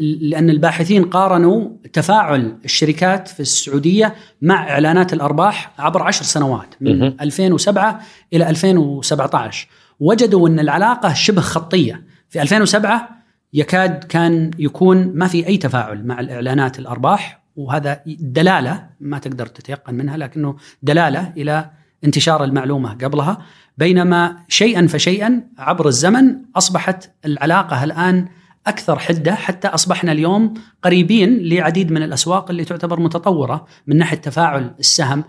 [0.00, 8.00] لأن الباحثين قارنوا تفاعل الشركات في السعودية مع إعلانات الأرباح عبر عشر سنوات من 2007
[8.32, 9.68] إلى 2017
[10.00, 12.04] وجدوا أن العلاقة شبه خطية.
[12.28, 13.08] في 2007
[13.52, 19.94] يكاد كان يكون ما في أي تفاعل مع الإعلانات الأرباح وهذا دلالة ما تقدر تتيقن
[19.94, 21.70] منها لكنه دلالة إلى
[22.04, 23.38] انتشار المعلومة قبلها.
[23.78, 28.28] بينما شيئا فشيئا عبر الزمن أصبحت العلاقة الآن
[28.66, 34.74] أكثر حدة حتى أصبحنا اليوم قريبين لعديد من الأسواق اللي تعتبر متطورة من ناحية تفاعل
[34.78, 35.24] السهم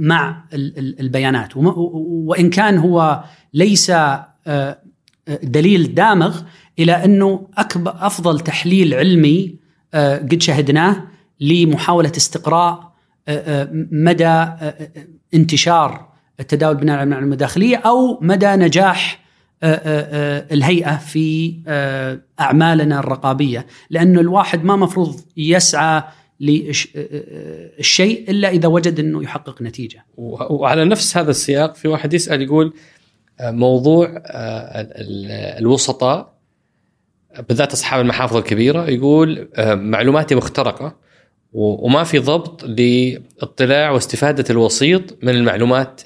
[0.00, 0.44] مع
[0.76, 1.56] البيانات.
[1.56, 3.90] وإن كان هو ليس
[4.46, 4.78] آه،
[5.42, 6.40] دليل دامغ
[6.78, 9.56] إلى أنه اكبر أفضل تحليل علمي
[9.94, 11.04] آه، قد شهدناه
[11.40, 12.92] لمحاولة استقراء
[13.28, 14.46] آه، مدى
[15.34, 19.31] انتشار التداول بناء على المعلومه الداخلية أو مدى نجاح آه، آه، آه،
[19.62, 21.54] الهيئة في
[22.40, 26.02] أعمالنا الرقابية لأنه الواحد ما مفروض يسعى
[26.40, 30.04] للشيء إلا إذا وجد إنه يحقق نتيجة.
[30.16, 32.72] وعلى نفس هذا السياق في واحد يسأل يقول
[33.40, 34.22] موضوع
[35.58, 36.32] الوسطاء
[37.48, 40.96] بالذات أصحاب المحافظ الكبيرة يقول معلوماتي مخترقة
[41.52, 46.00] وما في ضبط لاطلاع واستفادة الوسيط من المعلومات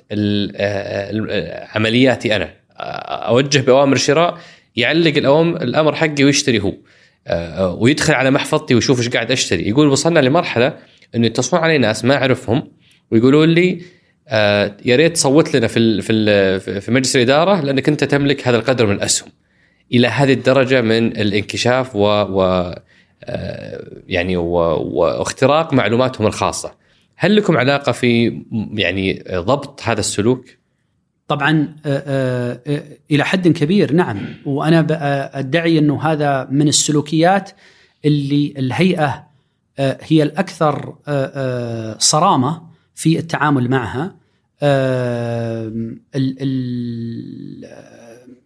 [1.75, 4.39] عملياتي أنا أوجه بأوامر شراء
[4.77, 6.75] يعلق الأوامر الأمر حقي ويشتري هو.
[7.27, 9.69] آه، ويدخل على محفظتي ويشوف إيش قاعد أشتري.
[9.69, 10.79] يقول وصلنا لمرحلة
[11.15, 12.73] إنه يتصلون علي ناس ما أعرفهم
[13.11, 13.83] ويقولون لي
[14.29, 18.87] آه، يا ريت تصوت لنا في في في مجلس الإدارة لأنك أنت تملك هذا القدر
[18.87, 19.29] من الأسهم.
[19.93, 22.75] إلى هذه الدرجة من الانكشاف و, و
[23.25, 26.75] آه، يعني واختراق معلوماتهم الخاصة.
[27.17, 28.43] هل لكم علاقة في
[28.75, 30.47] يعني ضبط هذا السلوك؟
[31.29, 34.19] طبعا آه، آه، آه، إلى حد كبير نعم.
[34.45, 34.87] وأنا
[35.39, 37.51] أدعي أنه هذا من السلوكيات
[38.05, 39.27] اللي الهيئة
[39.79, 40.95] هي الأكثر
[41.99, 42.63] صرامة
[42.95, 44.17] في التعامل معها.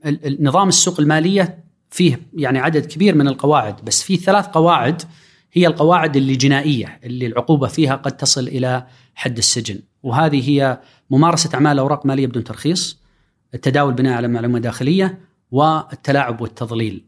[0.04, 5.02] النظام السوق المالية فيه يعني عدد كبير من القواعد بس في ثلاث قواعد
[5.52, 9.80] هي القواعد اللي جنائية اللي العقوبة فيها قد تصل إلى حد السجن.
[10.02, 10.80] وهذه هي
[11.10, 13.00] ممارسة أعمال أوراق مالية بدون ترخيص
[13.54, 15.18] التداول بناء على معلومة داخلية
[15.50, 17.04] والتلاعب والتضليل.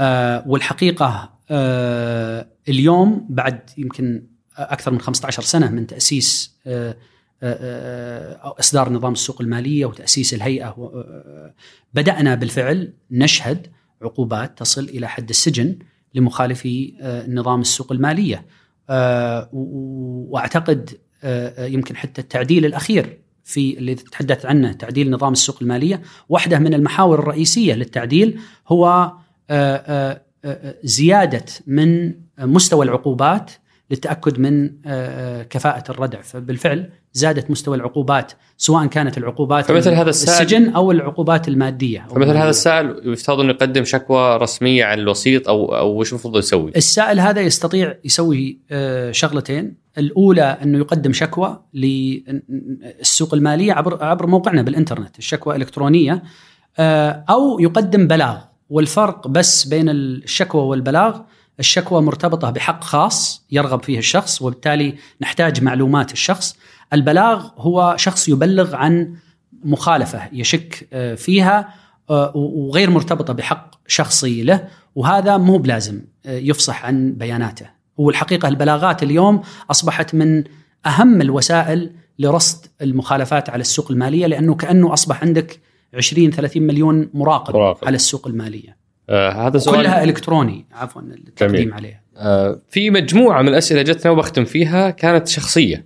[0.00, 4.26] آه والحقيقة آه اليوم بعد يمكن
[4.56, 6.96] أكثر من 15 سنة من تأسيس آه
[7.42, 11.54] آه إصدار نظام السوق المالية وتأسيس الهيئة آه،
[11.94, 13.66] بدأنا بالفعل نشهد
[14.02, 15.78] عقوبات تصل إلى حد السجن
[16.14, 16.94] لمخالفي
[17.28, 18.46] نظام السوق المالية.
[19.52, 20.90] وأعتقد
[21.58, 26.02] يمكن حتى التعديل الأخير في اللي تحدث عنه تعديل نظام السوق المالية.
[26.28, 29.12] واحدة من المحاور الرئيسية للتعديل هو
[30.84, 33.50] زيادة من مستوى العقوبات
[33.92, 34.70] للتأكد من
[35.50, 36.20] كفاءة الردع.
[36.20, 42.14] فبالفعل زادت مستوى العقوبات سواء كانت العقوبات فمثل هذا السائل السجن أو العقوبات المادية أو
[42.14, 46.72] فمثل هذا السائل يفترض أنه يقدم شكوى رسمية عن الوسيط أو أو وش المفروض يسوي؟
[46.76, 54.62] السائل هذا يستطيع يسوي آه، شغلتين، الأولى أنه يقدم شكوى للسوق المالية عبر عبر موقعنا
[54.62, 56.22] بالإنترنت، الشكوى الكترونيه
[56.78, 58.38] آه، أو يقدم بلاغ.
[58.70, 61.20] والفرق بس بين الشكوى والبلاغ
[61.62, 66.56] الشكوى مرتبطة بحق خاص يرغب فيه الشخص وبالتالي نحتاج معلومات الشخص
[66.92, 69.16] البلاغ هو شخص يبلغ عن
[69.64, 71.74] مخالفة يشك آه، فيها
[72.10, 77.66] آه، وغير مرتبطة بحق شخصي له وهذا مو بلازم آه، يفصح عن بياناته
[77.96, 80.44] والحقيقة البلاغات اليوم أصبحت من
[80.86, 85.60] أهم الوسائل لرصد المخالفات على السوق المالية لأنه كأنه أصبح عندك
[85.94, 87.86] 20 30 مليون مراقب, مراقب.
[87.86, 88.81] على السوق المالية.
[89.10, 92.02] آه هذا سؤال كلها إلكتروني عفوا التقديم عليها.
[92.16, 95.84] آه في مجموعة من الأسئلة جتنا وبختم فيها كانت شخصية.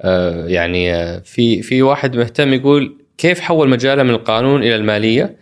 [0.00, 5.36] آه يعني آه في في واحد مهتم يقول كيف حول مجاله من القانون إلى المالية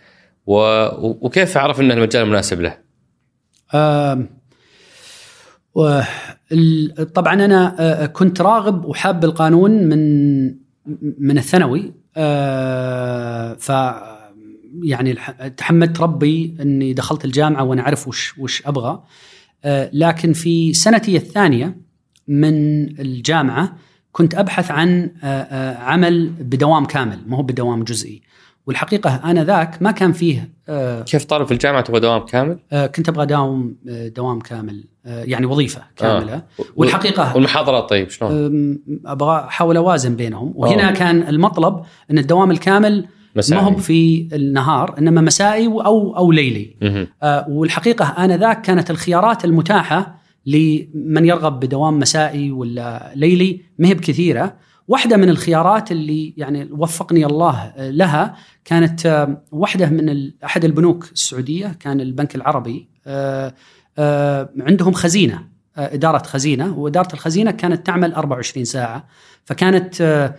[0.47, 2.77] وكيف عرف ان المجال مناسب له؟
[3.73, 4.23] آه
[7.13, 10.45] طبعا أنا آه، كنت راغب وحاب القانون من
[11.19, 13.71] من الثانوي آه، ف
[14.83, 15.13] يعني
[15.57, 19.03] تحمدت ربي إني دخلت الجامعة وأنا أعرف وش وش أبغى
[19.65, 21.77] آه، لكن في سنتي الثانية
[22.27, 22.53] من
[22.99, 23.75] الجامعة
[24.11, 25.11] كنت أبحث عن
[25.79, 28.21] عمل بدوام كامل ما هو بدوام جزئي
[28.67, 30.49] والحقيقة أنا ذاك ما كان فيه
[31.05, 32.59] كيف طالب في الجامعة تبغى دوام كامل؟
[32.95, 33.75] كنت أبغى دوام
[34.15, 36.43] دوام كامل آه، يعني وظيفة كاملة آه.
[36.75, 40.93] والحقيقة والمحاضرات طيب شلون؟ أبغى أحاول أوازن بينهم وهنا أوه.
[40.93, 41.81] كان المطلب
[42.11, 43.61] إن الدوام الكامل مسائي.
[43.61, 46.75] ما هو في النهار إنما مسائي أو أو ليلي.
[47.23, 53.93] آه والحقيقة أنا ذاك كانت الخيارات المتاحة لمن يرغب بدوام مسائي ولا ليلي ما هي
[53.93, 54.55] بكثيرة.
[54.87, 58.35] واحدة من الخيارات اللي يعني وفقني الله آه، لها
[58.65, 63.53] كانت آه، واحدة من أحد البنوك السعودية كان البنك العربي آه،
[64.59, 66.79] عندهم خزينة إدارة خزينة.
[66.79, 69.07] وإدارة الخزينة كانت تعمل 24 ساعة.
[69.45, 70.33] فكانت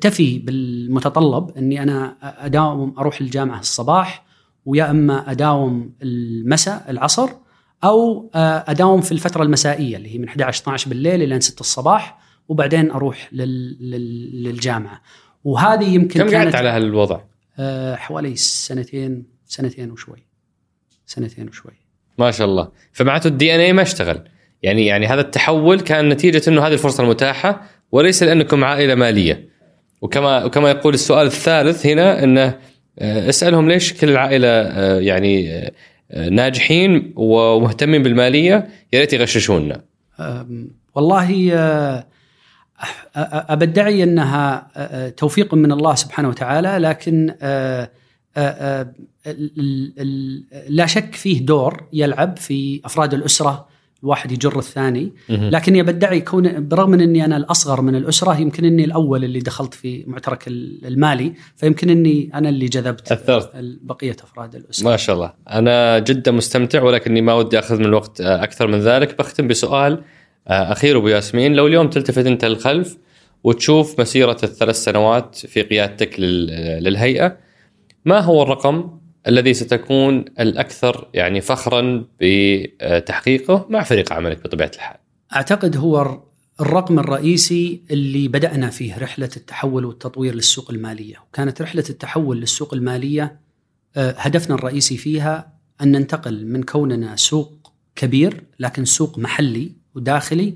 [0.00, 4.24] تفي بالمتطلب أني أنا أداوم أروح الجامعة الصباح
[4.66, 7.28] ويا أما أداوم المساء العصر
[7.84, 12.18] أو أداوم في الفترة المسائية اللي هي من 11 12 بالليل إلى 6 الصباح
[12.48, 15.02] وبعدين أروح للجامعة.
[15.44, 17.20] وهذه يمكن كم كانت على هالوضع؟
[17.94, 20.26] حوالي سنتين سنتين وشوي.
[21.06, 21.72] سنتين وشوي.
[22.18, 22.68] ما شاء الله.
[22.92, 24.20] فمعناته الدي ان اي ما اشتغل.
[24.62, 29.53] يعني يعني هذا التحول كان نتيجة إنه هذه الفرصة المتاحة وليس لأنكم عائلة مالية.
[30.04, 32.58] وكما وكما يقول السؤال الثالث هنا إنه
[32.98, 35.52] آه، اسألهم ليش كل العائلة آه، يعني
[36.10, 39.80] آه، ناجحين ومهتمين بالمالية يا ريت يغششونا.
[40.94, 41.52] والله
[43.16, 44.66] أبدعي أنها
[45.16, 47.34] توفيق من الله سبحانه وتعالى لكن
[50.68, 53.68] لا شك فيه دور يلعب في أفراد الأسرة
[54.04, 55.12] الواحد يجر الثاني.
[55.28, 59.74] لكني بدعي كون برغم من إني أنا الأصغر من الأسرة يمكن إني الأول اللي دخلت
[59.74, 63.50] في معترك المالي فيمكن إني أنا اللي جذبت أثرت.
[63.82, 64.84] بقية أفراد الأسرة.
[64.84, 65.32] ما شاء الله.
[65.50, 69.18] أنا جدا مستمتع ولكني ما ودي أخذ من الوقت أكثر من ذلك.
[69.18, 70.02] بختم بسؤال
[70.46, 71.54] أخير أبو ياسمين.
[71.54, 72.98] لو اليوم تلتفت أنت للخلف
[73.44, 77.36] وتشوف مسيرة الثلاث سنوات في قيادتك للهيئة
[78.04, 78.90] ما هو الرقم
[79.28, 84.96] الذي ستكون الأكثر يعني فخرا بتحقيقه مع فريق عملك بطبيعة الحال؟
[85.36, 86.20] أعتقد هو
[86.60, 93.40] الرقم الرئيسي اللي بدأنا فيه رحلة التحول والتطوير للسوق المالية، وكانت رحلة التحول للسوق المالية
[93.96, 100.54] آه، هدفنا الرئيسي فيها أن ننتقل من كوننا سوق كبير لكن سوق محلي وداخلي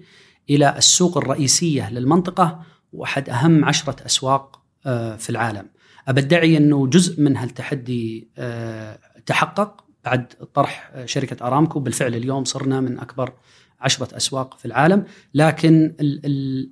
[0.50, 2.62] إلى السوق الرئيسية للمنطقة
[2.92, 5.66] وأحد أهم عشرة أسواق آه، في العالم.
[6.08, 11.80] أبدعي أنه جزء من هالتحدي آه، تحقق بعد طرح شركة أرامكو.
[11.80, 13.32] بالفعل اليوم صرنا من أكبر
[13.80, 15.04] عشرة أسواق في العالم.
[15.34, 15.94] لكن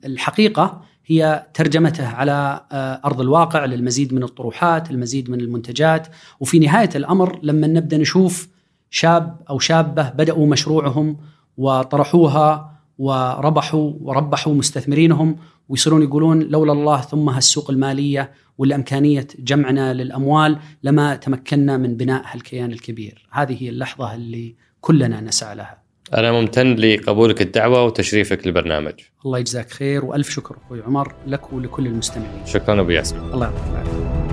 [0.04, 6.08] الحقيقة هي ترجمته على آه، أرض الواقع للمزيد من الطروحات المزيد من المنتجات.
[6.40, 8.48] وفي نهاية الأمر لما نبدأ نشوف
[8.90, 11.16] شاب أو شابة بدأوا مشروعهم
[11.56, 15.36] وطرحوها وربحوا وربحوا مستثمرينهم
[15.68, 22.22] ويصيرون يقولون لولا الله ثم هالسوق المالية ولا امكانيه جمعنا للأموال لما تمكنا من بناء
[22.26, 25.78] هالكيان الكبير، هذه هي اللحظة اللي كلنا نسعى لها.
[26.14, 28.94] أنا ممتن لقبولك الدعوة وتشريفك للبرنامج.
[29.26, 32.46] الله يجزاك خير وألف شكر أخوي عمر لك ولكل المستمعين.
[32.46, 33.32] شكرا أبو ياسمين.
[33.32, 34.26] الله يعطيك العافية.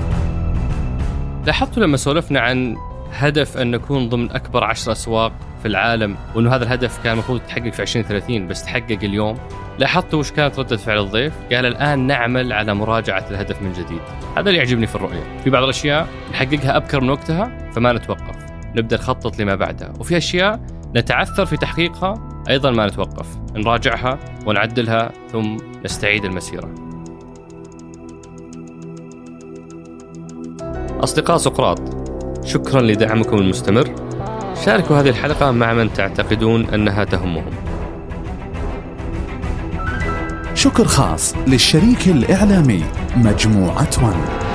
[1.46, 2.76] لاحظتوا لما سولفنا عن
[3.12, 5.34] هدف أن نكون ضمن أكبر عشر أسواق
[5.64, 9.38] في العالم وإنه هذا الهدف كان المفروض يتحقق في 2030 بس تحقق اليوم.
[9.80, 14.02] لاحظتوا وش كانت ردة فعل الضيف؟ قال الآن نعمل على مراجعة الهدف من جديد.
[14.38, 15.38] هذا اللي يعجبني في الرؤية.
[15.44, 18.36] في بعض الأشياء نحققها أبكر من وقتها فما نتوقف.
[18.76, 19.94] نبدأ نخطط لما بعدها.
[20.00, 20.60] وفي أشياء
[20.96, 23.28] نتعثر في تحقيقها أيضا ما نتوقف.
[23.56, 26.74] نراجعها ونعدلها ثم نستعيد المسيرة.
[31.04, 31.80] أصدقاء سقراط
[32.46, 34.13] شكرا لدعمكم المستمر.
[34.66, 37.54] شاركوا هذه الحلقة مع من تعتقدون أنها تهمهم.
[40.56, 42.84] شكر خاص للشريك الإعلامي
[43.16, 44.53] مجموعة ون.